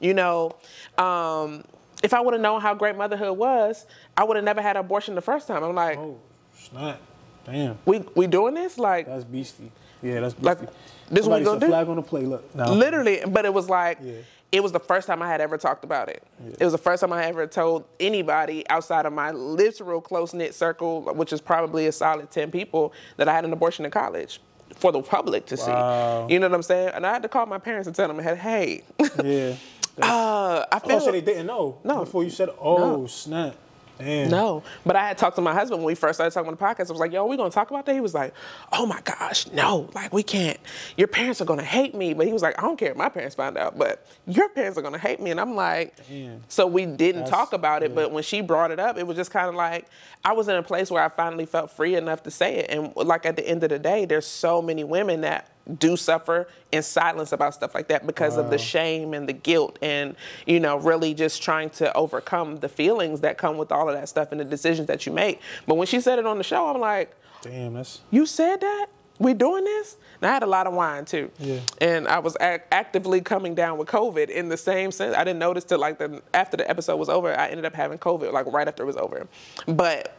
[0.00, 0.52] you know,
[0.96, 1.64] um,
[2.02, 3.86] if I would have known how great motherhood was,
[4.16, 5.62] I would have never had an abortion the first time.
[5.64, 6.18] I'm like, oh
[6.56, 7.00] snap
[7.44, 8.78] damn we we doing this?
[8.78, 9.70] Like, That's beastie.
[10.02, 10.74] Yeah, that's Like, beastie.
[11.10, 11.66] this what we gonna do?
[11.68, 12.22] flag on the play.
[12.24, 12.70] Look, now.
[12.72, 14.12] literally but it was like Yeah.
[14.52, 16.22] it was the first time i had ever talked about it
[16.58, 21.02] it was the first time i ever told anybody outside of my literal close-knit circle
[21.14, 24.40] which is probably a solid 10 people that i had an abortion in college
[24.78, 26.26] for the public to Wow.
[26.28, 28.08] see you know what i'm saying and i had to call my parents and tell
[28.08, 28.82] them hey
[29.22, 29.56] Yeah.
[30.02, 32.00] uh, i feel Oh, so they didn't know No.
[32.04, 33.06] before you said, "Oh No.
[33.06, 33.56] snap."
[33.98, 34.30] Damn.
[34.30, 36.62] No, but I had talked to my husband when we first started talking on the
[36.62, 36.88] podcast.
[36.88, 38.32] I was like, "Yo, we gonna talk about that?" He was like,
[38.72, 39.88] "Oh my gosh, no!
[39.94, 40.58] Like we can't.
[40.96, 43.08] Your parents are gonna hate me." But he was like, "I don't care if my
[43.08, 46.42] parents find out, but your parents are gonna hate me." And I'm like, Damn.
[46.48, 47.94] so we didn't That's- talk about it.
[47.94, 49.86] But when she brought it up, it was just kind of like
[50.24, 52.70] I was in a place where I finally felt free enough to say it.
[52.70, 56.48] And like at the end of the day, there's so many women that do suffer
[56.72, 60.16] in silence about stuff like that because of the shame and the guilt and
[60.46, 64.08] you know really just trying to overcome the feelings that come with all of that
[64.08, 65.40] stuff and the decisions that you make.
[65.66, 68.86] But when she said it on the show i'm like Damn, that's you said that?
[69.20, 69.96] We doing this?
[70.20, 71.30] And i had a lot of wine too.
[71.38, 71.60] Yeah.
[71.80, 75.14] and i was ac- actively coming down with covid in the same sense.
[75.16, 77.98] I didn't notice till like the after the episode was over i ended up having
[77.98, 79.26] covid like right after it was over.
[79.66, 80.14] But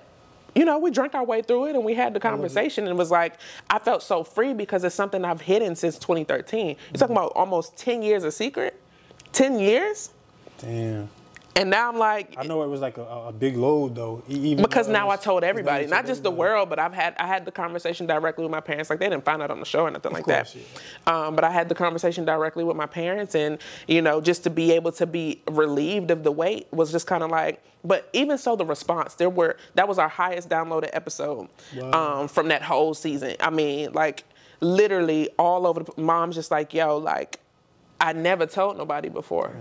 [0.60, 2.97] you know, we drank our way through it and we had the conversation and it
[2.97, 3.36] was like,
[3.70, 6.68] I felt so free because it's something I've hidden since 2013.
[6.68, 8.78] You're talking about almost 10 years of secret?
[9.32, 10.10] 10 years?
[10.57, 11.10] damn.
[11.56, 14.24] And now I'm like, I know it was like a, a big load though.
[14.30, 17.43] Even because now I told everybody, not just the world, but I've had I had
[17.45, 18.89] the conversation directly with my parents.
[18.89, 20.56] Like they didn't find out on the show or nothing like course,
[21.06, 21.14] that.
[21.14, 24.50] Um, but I had the conversation directly with my parents, and you know, just to
[24.50, 27.62] be able to be relieved of the weight was just kind of like.
[27.84, 32.22] But even so, the response there were that was our highest downloaded episode Wow.
[32.22, 33.36] um, from that whole season.
[33.39, 34.24] I mean, like
[34.62, 35.84] literally all over.
[35.84, 37.39] the Mom's just like, yo, like
[38.00, 39.52] I never told nobody before.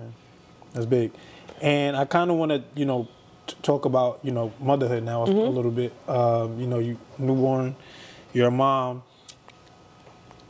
[0.75, 1.13] That's big.
[1.63, 3.09] And I kind of want to, you know,
[3.47, 5.39] t- talk about, you know, motherhood now a- Mm-hmm.
[5.39, 5.93] a little bit.
[6.09, 7.75] Um, you know, you newborn,
[8.33, 9.03] you're a mom.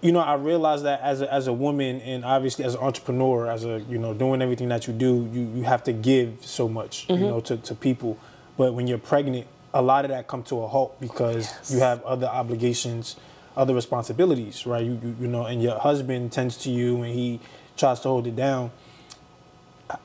[0.00, 3.48] You know, I realize that as a, as a woman and obviously as an entrepreneur,
[3.50, 6.68] as a, you know, doing everything that you do, you, you have to give so
[6.68, 7.22] much, Mm-hmm.
[7.24, 8.16] you know, to, to people.
[8.56, 12.02] But when you're pregnant, a lot of that come to a halt because you have
[12.04, 13.16] other obligations,
[13.56, 14.84] other responsibilities, right?
[14.84, 17.40] You, you, you know, and your husband tends to you and he
[17.76, 18.70] tries to hold it down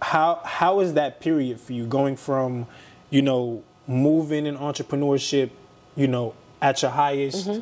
[0.01, 2.65] how how is that period for you going from
[3.09, 5.49] you know moving in entrepreneurship
[5.95, 7.61] you know at your highest Mm-hmm.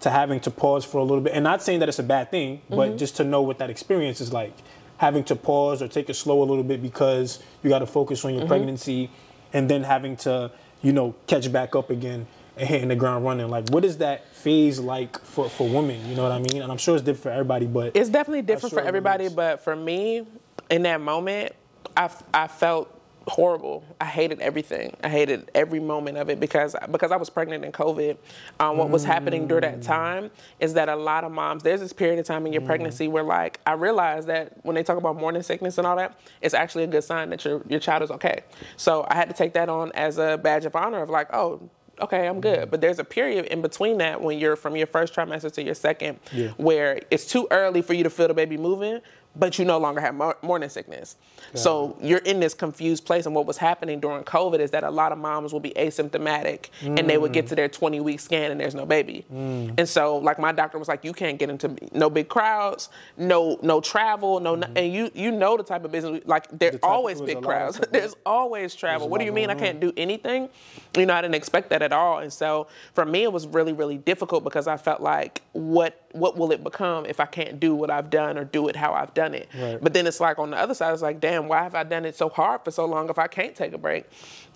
[0.00, 2.30] to having to pause for a little bit and not saying that it's a bad
[2.30, 2.76] thing Mm-hmm.
[2.76, 4.52] but just to know what that experience is like
[4.96, 8.24] having to pause or take it slow a little bit because you got to focus
[8.24, 8.48] on your Mm-hmm.
[8.48, 9.10] pregnancy
[9.52, 10.50] and then having to
[10.82, 14.34] you know catch back up again and hitting the ground running like what is that
[14.34, 17.22] phase like for for women you know what i mean and i'm sure it's different
[17.22, 20.26] for everybody but It's definitely different sure for everybody, but for me,
[20.70, 21.52] in that moment,
[21.96, 23.84] I, I felt horrible.
[24.00, 24.96] I hated everything.
[25.04, 28.16] I hated every moment of it because because I was pregnant in COVID.
[28.58, 29.86] Um, what was happening during that mm.
[29.86, 32.66] time is that a lot of moms there's this period of time in your mm.
[32.66, 36.18] pregnancy where like I realized that when they talk about morning sickness and all that,
[36.40, 38.42] it's actually a good sign that your your child is okay.
[38.76, 41.70] So I had to take that on as a badge of honor of like, oh,
[42.00, 42.68] okay, I'm good.
[42.68, 42.70] Mm.
[42.70, 45.74] But there's a period in between that when you're from your first trimester to your
[45.74, 46.48] second, Yeah.
[46.56, 49.00] where it's too early for you to feel the baby moving,
[49.36, 51.16] but you no longer have morning sickness.
[51.54, 53.26] So you're in this confused place.
[53.26, 56.66] And what was happening during COVID is that a lot of moms will be asymptomatic
[56.82, 59.24] and they would get to their 20 week scan and there's no baby.
[59.30, 63.58] And so, like my doctor was like, you can't get into no big crowds, no
[63.62, 67.20] no travel, no, and you you know the type of business like there's of- always
[67.20, 67.80] big a lot of crowds.
[67.92, 69.06] there's always travel.
[69.06, 70.48] a What do you mean I can't do anything?
[70.96, 72.18] You know, I didn't expect that at all.
[72.18, 76.36] And so for me, it was really, really difficult because I felt like, what what
[76.36, 79.14] will it become if I can't do what I've done or do it how I've
[79.14, 79.48] done it?
[79.58, 79.78] Right.
[79.80, 82.04] But then it's like on the other side, it's like, damn, why have I done
[82.04, 84.06] it so hard for so long if I can't take a break?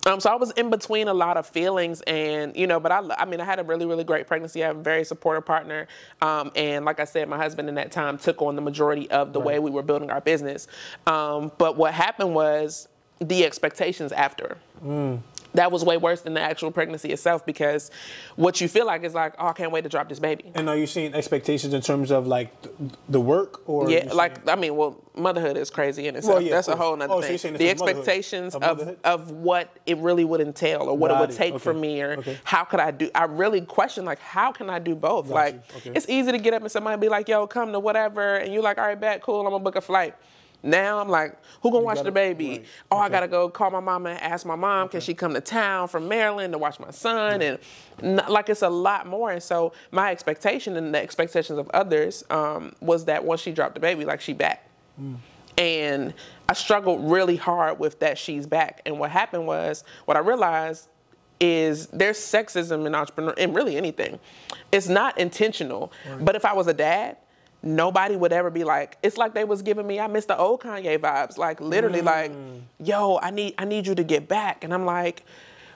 [0.07, 3.01] Um, so I was in between a lot of feelings, and you know, but I,
[3.17, 4.63] I mean, I had a really, really great pregnancy.
[4.63, 5.87] I have a very supportive partner,
[6.21, 9.33] um, and like I said, my husband in that time took on the majority of
[9.33, 10.67] the way we were building our business.
[11.07, 12.87] Um, but what happened was
[13.19, 14.57] the expectations after
[15.55, 17.91] that was way worse than the actual pregnancy itself because
[18.35, 20.51] what you feel like is like, oh, I can't wait to drop this baby.
[20.53, 22.75] And are you seeing expectations in terms of like th-
[23.09, 23.89] the work or?
[23.89, 26.35] Yeah, like saying- I mean, well, motherhood is crazy in itself.
[26.35, 27.37] Well, yeah, That's a whole nother Oh, so thing.
[27.37, 31.17] saying it's the expectations of of, of what it really would entail or what Got
[31.23, 31.63] it would take Okay.
[31.63, 32.37] from me or Okay.
[32.43, 33.09] how could I do.
[33.15, 35.27] I really question like how can I do both?
[35.29, 35.55] like.
[35.77, 35.91] Okay.
[35.95, 38.61] it's easy to get up and somebody be like, yo, come to whatever, and you're
[38.63, 40.15] like, all right, bet, cool, I'm gonna book a flight.
[40.65, 42.49] Now I'm like, who gonna watch gotta- the baby?
[42.49, 42.65] right.
[42.91, 45.41] Oh, I gotta go call my mama and ask my mom, can she come to
[45.41, 47.41] town from Maryland to watch my son?
[47.41, 47.59] And
[48.01, 49.31] n- like it's a lot more.
[49.31, 53.75] And so my expectation and the expectations of others um, was that once she dropped
[53.75, 54.67] the baby, like she back.
[55.57, 56.13] And
[56.49, 58.81] I struggled really hard with that she's back.
[58.85, 60.89] And what happened was, what I realized
[61.39, 64.19] is there's sexism in entrepreneur in really anything.
[64.71, 65.91] It's not intentional.
[66.21, 67.17] But if I was a dad,
[67.65, 70.61] nobody would ever be like, it's like they was giving me, I miss the old
[70.61, 71.37] Kanye vibes.
[71.37, 72.05] Like literally mm.
[72.05, 72.31] like,
[72.79, 74.63] yo, I need I need you to get back.
[74.63, 75.23] And I'm like,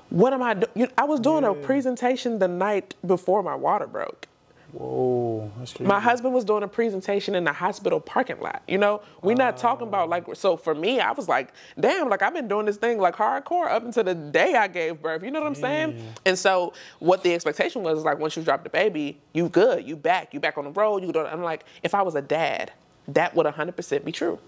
[0.10, 0.90] what am I doing?
[0.98, 4.28] I was doing a presentation the night before my water broke.
[4.72, 5.52] Whoa.
[5.80, 8.62] My husband was doing a presentation in the hospital parking lot.
[8.68, 10.12] You know, we're not talking about ah.
[10.12, 10.36] like.
[10.36, 13.70] So for me, I was like, damn, like I've been doing this thing like hardcore
[13.70, 15.24] up until the day I gave birth.
[15.24, 16.02] You know what I'm saying?
[16.26, 19.88] And so what the expectation was is like, once you drop the baby, you good,
[19.88, 21.04] you back, you back on the road.
[21.04, 21.28] You don't.
[21.28, 22.72] I'm like, if I was a dad,
[23.08, 24.40] that would 100% be true.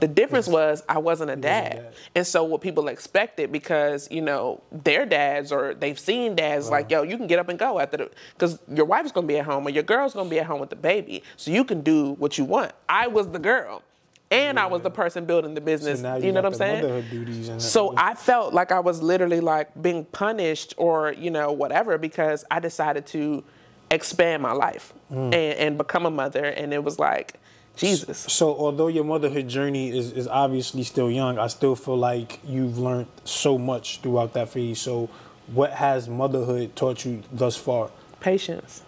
[0.00, 1.72] The difference was I wasn't a dad.
[1.72, 1.94] dad.
[2.14, 6.90] And so what people expected because, you know, their dads or they've seen dads like,
[6.90, 9.44] yo, you can get up and go after the because your wife's gonna be at
[9.44, 11.22] home or your girl's gonna be at home with the baby.
[11.36, 12.72] So you can do what you want.
[12.88, 13.82] I was the girl.
[14.30, 16.00] And I was the person building the business.
[16.00, 16.82] now you you know what I'm saying?
[16.82, 21.30] motherhood duties and so I felt like I was literally like being punished or, you
[21.30, 23.44] know, whatever, because I decided to
[23.90, 25.24] expand my life Mm.
[25.26, 26.46] and, and become a mother.
[26.46, 27.34] And it was like,
[27.76, 28.18] Jesus.
[28.18, 32.78] So although your motherhood journey is, is obviously still young, I still feel like you've
[32.78, 34.80] learned so much throughout that phase.
[34.80, 35.08] So
[35.46, 37.90] what has motherhood taught you thus far?
[38.20, 38.82] patience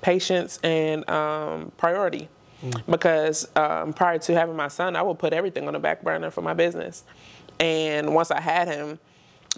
[0.00, 2.28] patience and um, priority
[2.88, 6.30] because um, prior to having my son i would put everything on the back burner
[6.30, 7.04] for my business
[7.58, 8.98] and once i had him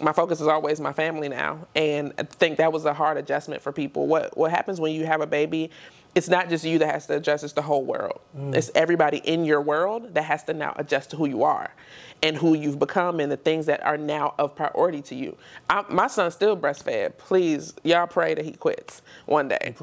[0.01, 3.61] my focus is always my family now and i think that was a hard adjustment
[3.61, 5.69] for people what what happens when you have a baby
[6.15, 8.19] it's not just you that has to adjust it's the whole world
[8.53, 11.73] it's everybody in your world that has to now adjust to who you are
[12.21, 15.37] and who you've become and the things that are now of priority to you
[15.69, 19.75] I, my son's still breastfed please y'all pray that he quits one day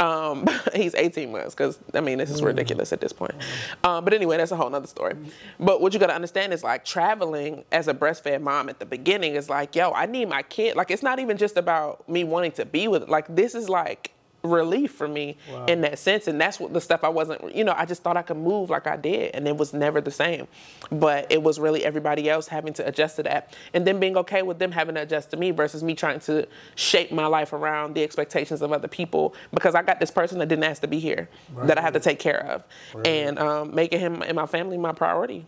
[0.00, 3.34] um, he's 18 months because I mean this is ridiculous at this point.
[3.82, 5.14] Um, but anyway, that's a whole nother story.
[5.60, 8.86] But what you got to understand is like traveling as a breastfed mom at the
[8.86, 10.76] beginning is like, yo, I need my kid.
[10.76, 13.08] Like it's not even just about me wanting to be with.
[13.08, 14.12] Like this is like
[14.44, 15.36] relief for me
[15.68, 18.16] in that sense and that's what the stuff i wasn't you know i just thought
[18.16, 20.46] i could move like i did and it was never the same
[20.92, 24.42] but it was really everybody else having to adjust to that and then being okay
[24.42, 27.94] with them having to adjust to me versus me trying to shape my life around
[27.94, 30.98] the expectations of other people because i got this person that didn't ask to be
[30.98, 31.26] here
[31.64, 32.62] that i had to take care of
[33.06, 35.46] and um, making him and my family my priority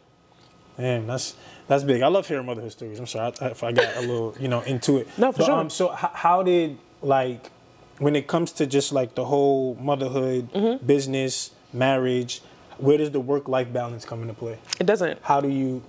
[0.79, 1.35] Man, that's
[1.69, 2.03] that's big.
[2.03, 2.99] I love hearing motherhood stories.
[2.99, 5.09] I'm sorry I- if I got a little, you know, into it.
[5.17, 5.55] No, for but, sure.
[5.55, 7.51] Um, so h- how did like
[7.99, 10.85] when it comes to just like the whole motherhood, Mm-hmm.
[10.87, 12.43] business, marriage,
[12.79, 14.59] where does the work life balance come into play?
[14.81, 15.83] it doesn't How do you?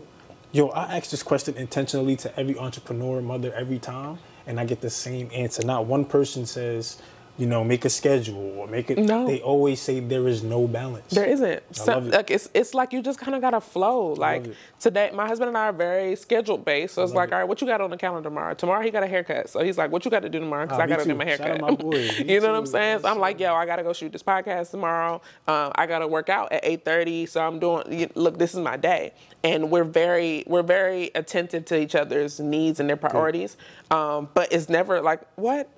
[0.54, 4.80] Yo, I ask this question intentionally to every entrepreneur mother every time, and I get
[4.82, 5.64] the same answer.
[5.66, 6.98] Not one person says,
[7.38, 8.98] you know, make a schedule or make it.
[8.98, 9.28] No.
[9.28, 11.12] They always say there is no balance.
[11.14, 11.60] There isn't.
[11.70, 12.14] I So, love it.
[12.14, 14.14] like it's it's like you just kind of gotta flow.
[14.14, 14.46] Like
[14.80, 16.96] today, my husband and I are very scheduled based.
[16.96, 17.34] So it's like, it.
[17.34, 18.54] all right, what you got on the calendar tomorrow?
[18.56, 19.50] Tomorrow he got a haircut.
[19.50, 20.66] So he's like, what you got to do tomorrow?
[20.66, 21.62] Because Ah, I got to do my haircut.
[21.62, 22.10] my boy.
[22.28, 23.02] You know what I'm saying?
[23.02, 25.22] So I'm like, yo, I got to go shoot this podcast tomorrow.
[25.48, 27.30] Um, I got to work out at 8:30.
[27.30, 28.10] So I'm doing.
[28.16, 29.14] Look, this is my day.
[29.44, 33.56] And we're very we're very attentive to each other's needs and their priorities.
[33.92, 35.70] Um, but it's never like what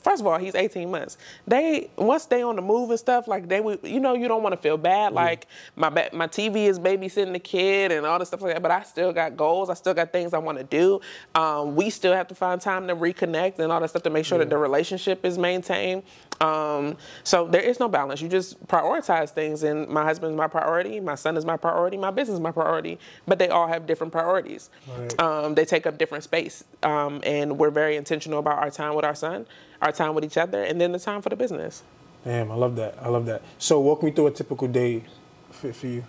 [0.00, 1.18] first of all, he's 18 months.
[1.46, 4.42] They once they on the move and stuff, like they would, you know, you don't
[4.42, 5.12] want to feel bad.
[5.12, 5.46] Like
[5.76, 8.62] my ba- my TV is babysitting the kid and all this stuff like that.
[8.62, 9.70] But I still got goals.
[9.70, 11.00] I still got things I want to do.
[11.34, 14.24] Um, we still have to find time to reconnect and all that stuff to make
[14.24, 16.02] sure that the relationship is maintained.
[16.40, 18.20] Um, so there is no balance.
[18.20, 19.62] You just prioritize things.
[19.62, 21.00] And my husband is my priority.
[21.00, 21.96] My son is my priority.
[21.96, 22.98] My business is my priority.
[23.26, 24.70] But they all have different priorities.
[24.96, 25.20] Right.
[25.20, 26.64] Um, they take up different space.
[26.82, 29.46] Um, and we're very intentional about our time with our son,
[29.82, 31.82] our time with each other, and then the time for the business.
[32.24, 32.96] Damn, I love that.
[33.00, 33.42] I love that.
[33.58, 35.04] So walk me through a typical day
[35.50, 36.04] for, for you.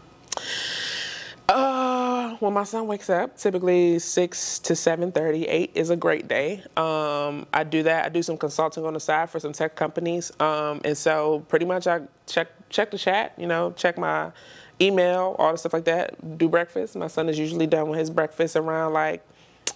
[2.40, 5.46] When my son wakes up, typically six to seven thirty.
[5.46, 6.64] Eight is a great day.
[6.78, 8.06] Um, I do that.
[8.06, 11.66] I do some consulting on the side for some tech companies, um, and so pretty
[11.66, 13.34] much I check check the chat.
[13.38, 14.32] You know, check my
[14.80, 16.38] email, all the stuff like that.
[16.38, 16.96] Do breakfast.
[16.96, 19.22] My son is usually done with his breakfast around like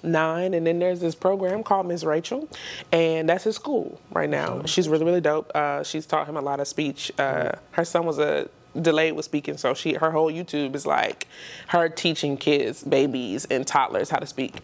[0.01, 2.47] nine, and then there's this program called Miss Rachel,
[2.93, 4.63] and that's his school right now.
[4.65, 5.51] She's really really dope.
[5.53, 7.11] Uh, she's taught him a lot of speech.
[7.19, 8.49] Uh, her son was a
[8.81, 11.27] delayed with speaking, so she her whole YouTube is like
[11.67, 14.55] her teaching kids, babies, and toddlers how to speak.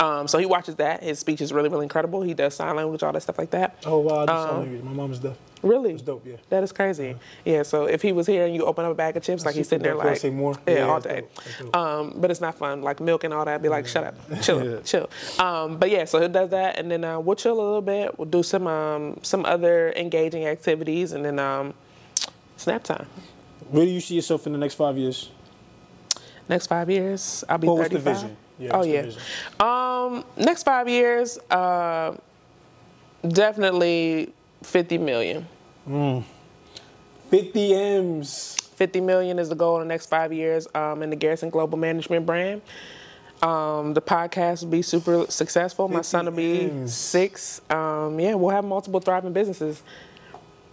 [0.00, 1.02] Um, so he watches that.
[1.02, 2.22] His speech is really really incredible.
[2.22, 3.76] He does sign language, all that stuff like that.
[3.86, 4.82] Oh wow, I do Um, sign language.
[4.82, 5.36] My mom's deaf.
[5.62, 5.94] Really?
[5.94, 6.36] It's dope, yeah.
[6.50, 7.16] That is crazy.
[7.44, 7.62] Yeah.
[7.62, 9.66] So if he was here and you open up a bag of chips, like he's
[9.68, 10.54] sitting there I like, say more?
[10.68, 11.22] yeah, Yeah, all day.
[11.22, 11.44] dope.
[11.72, 11.76] Dope.
[11.76, 12.82] Um, but it's not fun.
[12.82, 13.62] Like milk and all that.
[13.62, 14.80] Be like, shut up, chill, Yeah.
[14.82, 15.10] chill.
[15.40, 18.16] Um, but yeah, so he does that, and then uh, we'll chill a little bit.
[18.18, 21.72] We'll do some um, some other engaging activities, and then um,
[22.58, 23.06] snap time.
[23.70, 25.30] Where do you see yourself in the next five years?
[26.48, 28.14] Next five years, I'll be What was the 35.
[28.22, 28.36] vision?
[28.58, 29.10] Yeah, oh yeah.
[29.60, 32.16] Um, next five years, uh,
[33.26, 35.46] definitely 50 million.
[37.30, 38.56] 50 M's.
[38.76, 41.78] 50 million is the goal in the next five years um, in the Garrison Global
[41.78, 42.62] Management brand.
[43.42, 45.88] Um, the podcast will be super successful.
[45.88, 46.94] My son will be M's.
[46.94, 47.60] six.
[47.70, 49.82] Um, yeah, we'll have multiple thriving businesses.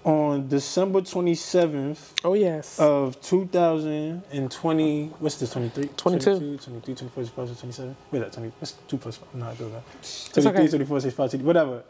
[0.05, 2.77] On December 27th Oh, yes.
[2.77, 5.87] of 2020, what's this, 23?
[5.95, 6.23] 22.
[6.25, 7.95] 22, 23, 24, 25, 27.
[8.11, 9.27] Wait, that 20, what's 2 plus 5?
[9.33, 9.83] I'm not that.
[10.33, 10.67] 23, okay.
[10.67, 11.83] 24, 25, 20, whatever.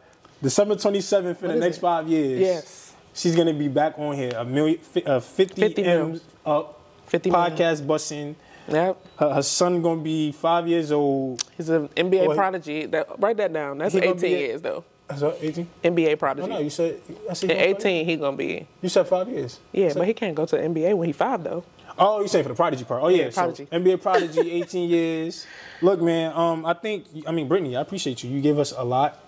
[0.43, 1.81] December 27th in What the next it?
[1.81, 2.39] five years.
[2.39, 2.93] yes.
[3.15, 4.31] She's going to be back on here.
[4.35, 6.01] A million, uh, 50, 50 mil.
[6.09, 6.81] M's up.
[7.07, 7.51] 50 million.
[7.51, 8.35] Podcast busting.
[8.67, 9.05] Yep.
[9.19, 11.43] Her, her son going to be five years old.
[11.55, 12.85] He's an NBA prodigy.
[12.87, 13.77] That, write that down.
[13.77, 14.83] That's 18 years, though.
[15.15, 15.67] Is that 18?
[15.83, 16.47] NBA prodigy.
[16.47, 16.99] no, you said,
[17.29, 18.67] I said At 18, he gonna be.
[18.81, 19.59] You said five years.
[19.71, 21.63] Yeah, So- but he can't go to the NBA when he five though.
[21.97, 23.03] Oh, you saying for the prodigy part?
[23.03, 23.67] Oh yeah, Yeah, so prodigy.
[23.71, 25.45] NBA prodigy, 18 years.
[25.81, 28.31] Look, man, um, I think I mean Brittany, I appreciate you.
[28.31, 29.19] You give us a lot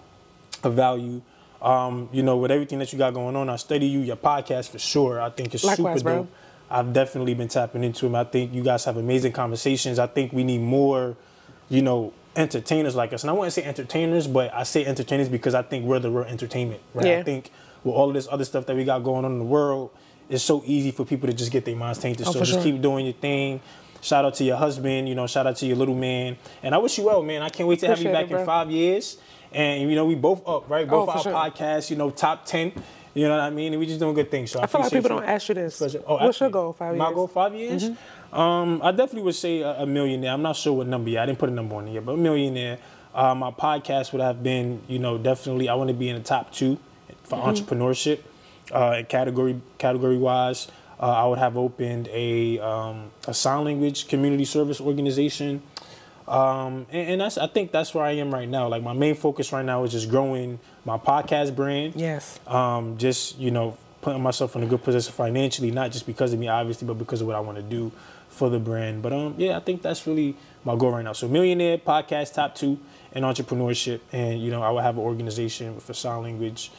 [0.64, 1.22] of value.
[1.62, 4.70] Um, you know, with everything that you got going on, I study you, your podcast
[4.70, 5.22] for sure.
[5.22, 6.18] I think it's Likewise, super bro.
[6.24, 6.30] dope.
[6.70, 8.16] I've definitely been tapping into him.
[8.16, 9.98] I think you guys have amazing conversations.
[10.00, 11.16] I think we need more,
[11.70, 13.24] you know, entertainers like us.
[13.24, 16.26] And I wouldn't say entertainers, but I say entertainers because I think we're the real
[16.26, 17.08] entertainment, right?
[17.20, 17.52] I think
[17.84, 19.92] with all of this other stuff that we got going on in the world,
[20.30, 22.28] it's so easy for people to just get their minds tainted.
[22.28, 22.64] Oh, so just sure.
[22.64, 23.62] keep doing your thing.
[24.02, 26.38] Shout out to your husband, you know, shout out to your little man.
[26.62, 27.42] And I wish you well, man.
[27.42, 29.18] I can't wait to have you back it, in five years.
[29.52, 30.88] And you know, we both up, right?
[30.88, 31.32] Both Oh, our sure.
[31.32, 32.72] podcasts, you know, top ten.
[33.14, 33.72] You know what I mean?
[33.72, 34.52] And we just doing good things.
[34.52, 35.20] So I, I feel like people you.
[35.22, 35.82] don't ask you this.
[36.06, 36.74] Oh, What's your goal?
[36.74, 37.08] Five My years.
[37.08, 37.16] Mm-hmm.
[37.16, 37.90] goal five years.
[38.36, 40.32] Um, I definitely would say a, a millionaire.
[40.34, 41.24] I'm not sure what number yet.
[41.24, 42.80] I didn't put a number on it yet, but a millionaire.
[43.14, 45.70] Uh, my podcast would have been, you know, definitely.
[45.70, 46.78] I want to be in the top two
[47.24, 47.50] for Mm-hmm.
[47.50, 48.20] entrepreneurship,
[48.72, 50.68] uh, category category wise.
[51.00, 55.62] Uh, I would have opened a um, a sign language community service organization.
[56.28, 58.68] Um, and, and that's I think that's where I am right now.
[58.68, 62.40] Like my main focus right now is just growing my podcast brand Yes.
[62.48, 66.40] um, just you know putting myself in a good position financially, not just because of
[66.40, 67.92] me, obviously, but because of what I want to do
[68.36, 69.02] for the brand.
[69.02, 71.14] But um, yeah, I think that's really my goal right now.
[71.14, 72.80] So millionaire podcast top two
[73.14, 76.72] and entrepreneurship, and you know I will have an organization for sign language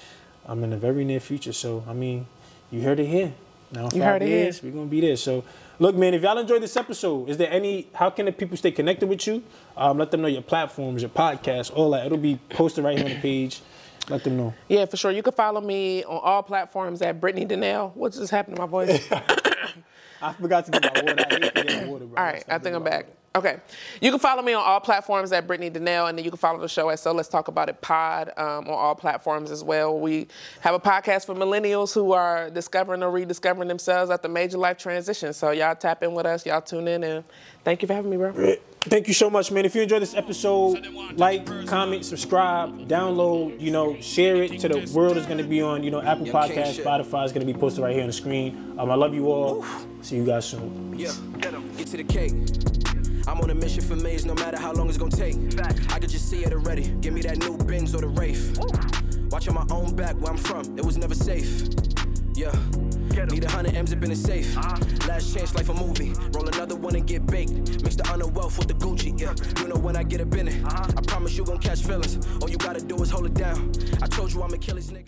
[0.47, 1.53] um, in the very near future.
[1.53, 2.27] So I mean,
[2.71, 3.33] you heard it here.
[3.73, 4.39] Now in You five heard it here.
[4.45, 5.17] years, we're gonna be there.
[5.17, 5.43] So
[5.79, 7.89] look, man, if y'all enjoyed this episode, is there any?
[7.95, 9.43] How can the people stay connected with you?
[9.77, 12.07] Um, let them know your platforms, your podcast, all that.
[12.07, 13.61] It'll be posted right here on the page.
[14.09, 14.55] Let them know.
[14.69, 15.11] Yeah, for sure.
[15.11, 17.91] You can follow me on all platforms at Brittany Donnell.
[17.97, 19.05] What just happened to my voice?
[20.23, 21.25] I forgot to get my water.
[21.29, 22.19] I hate forgetting water, bro.
[22.19, 23.07] all right, I think I'm back.
[23.37, 23.59] Okay.
[24.01, 26.59] You can follow me on all platforms at Brittany Donnell, and then you can follow
[26.59, 30.01] the show at So Let's Talk About It Pod um, on all platforms as well.
[30.01, 30.27] We
[30.61, 35.35] have a podcast for millennials who are discovering or rediscovering themselves after major life transition.
[35.35, 37.25] So y'all tap in with us, y'all tune in, and
[37.63, 38.57] thank you for having me, bro.
[38.81, 39.67] Thank you so much, man.
[39.67, 44.91] If you enjoyed this episode, like, comment, subscribe, download, you know, share it to the
[44.95, 45.19] world.
[45.19, 47.83] It's going to be on, you know, Apple Podcast, Spotify is going to be posted
[47.83, 48.77] right here on the screen.
[48.79, 49.65] Um, I love you all.
[50.01, 50.97] See you guys soon.
[50.97, 52.86] Yeah, get to the cake.
[53.27, 55.37] I'm on a mission for maze, no matter how long it's gonna take.
[55.93, 56.89] I could just see it already.
[57.01, 58.59] Give me that new Benz or the Wraith.
[59.31, 61.69] Watching my own back where I'm from, it was never safe.
[62.35, 62.55] Yeah.
[63.31, 64.55] Need a hundred M's up in the safe.
[65.09, 66.13] Last chance, life a movie.
[66.33, 67.83] Roll another one and get baked.
[67.83, 69.19] Mix the honor wealth with the Gucci.
[69.19, 70.63] Yeah, you know when I get up in it.
[70.65, 72.19] I promise you gon' catch feelings.
[72.43, 73.73] All you gotta do is hold it down.
[74.03, 75.05] I told you I'm a killer's nigga.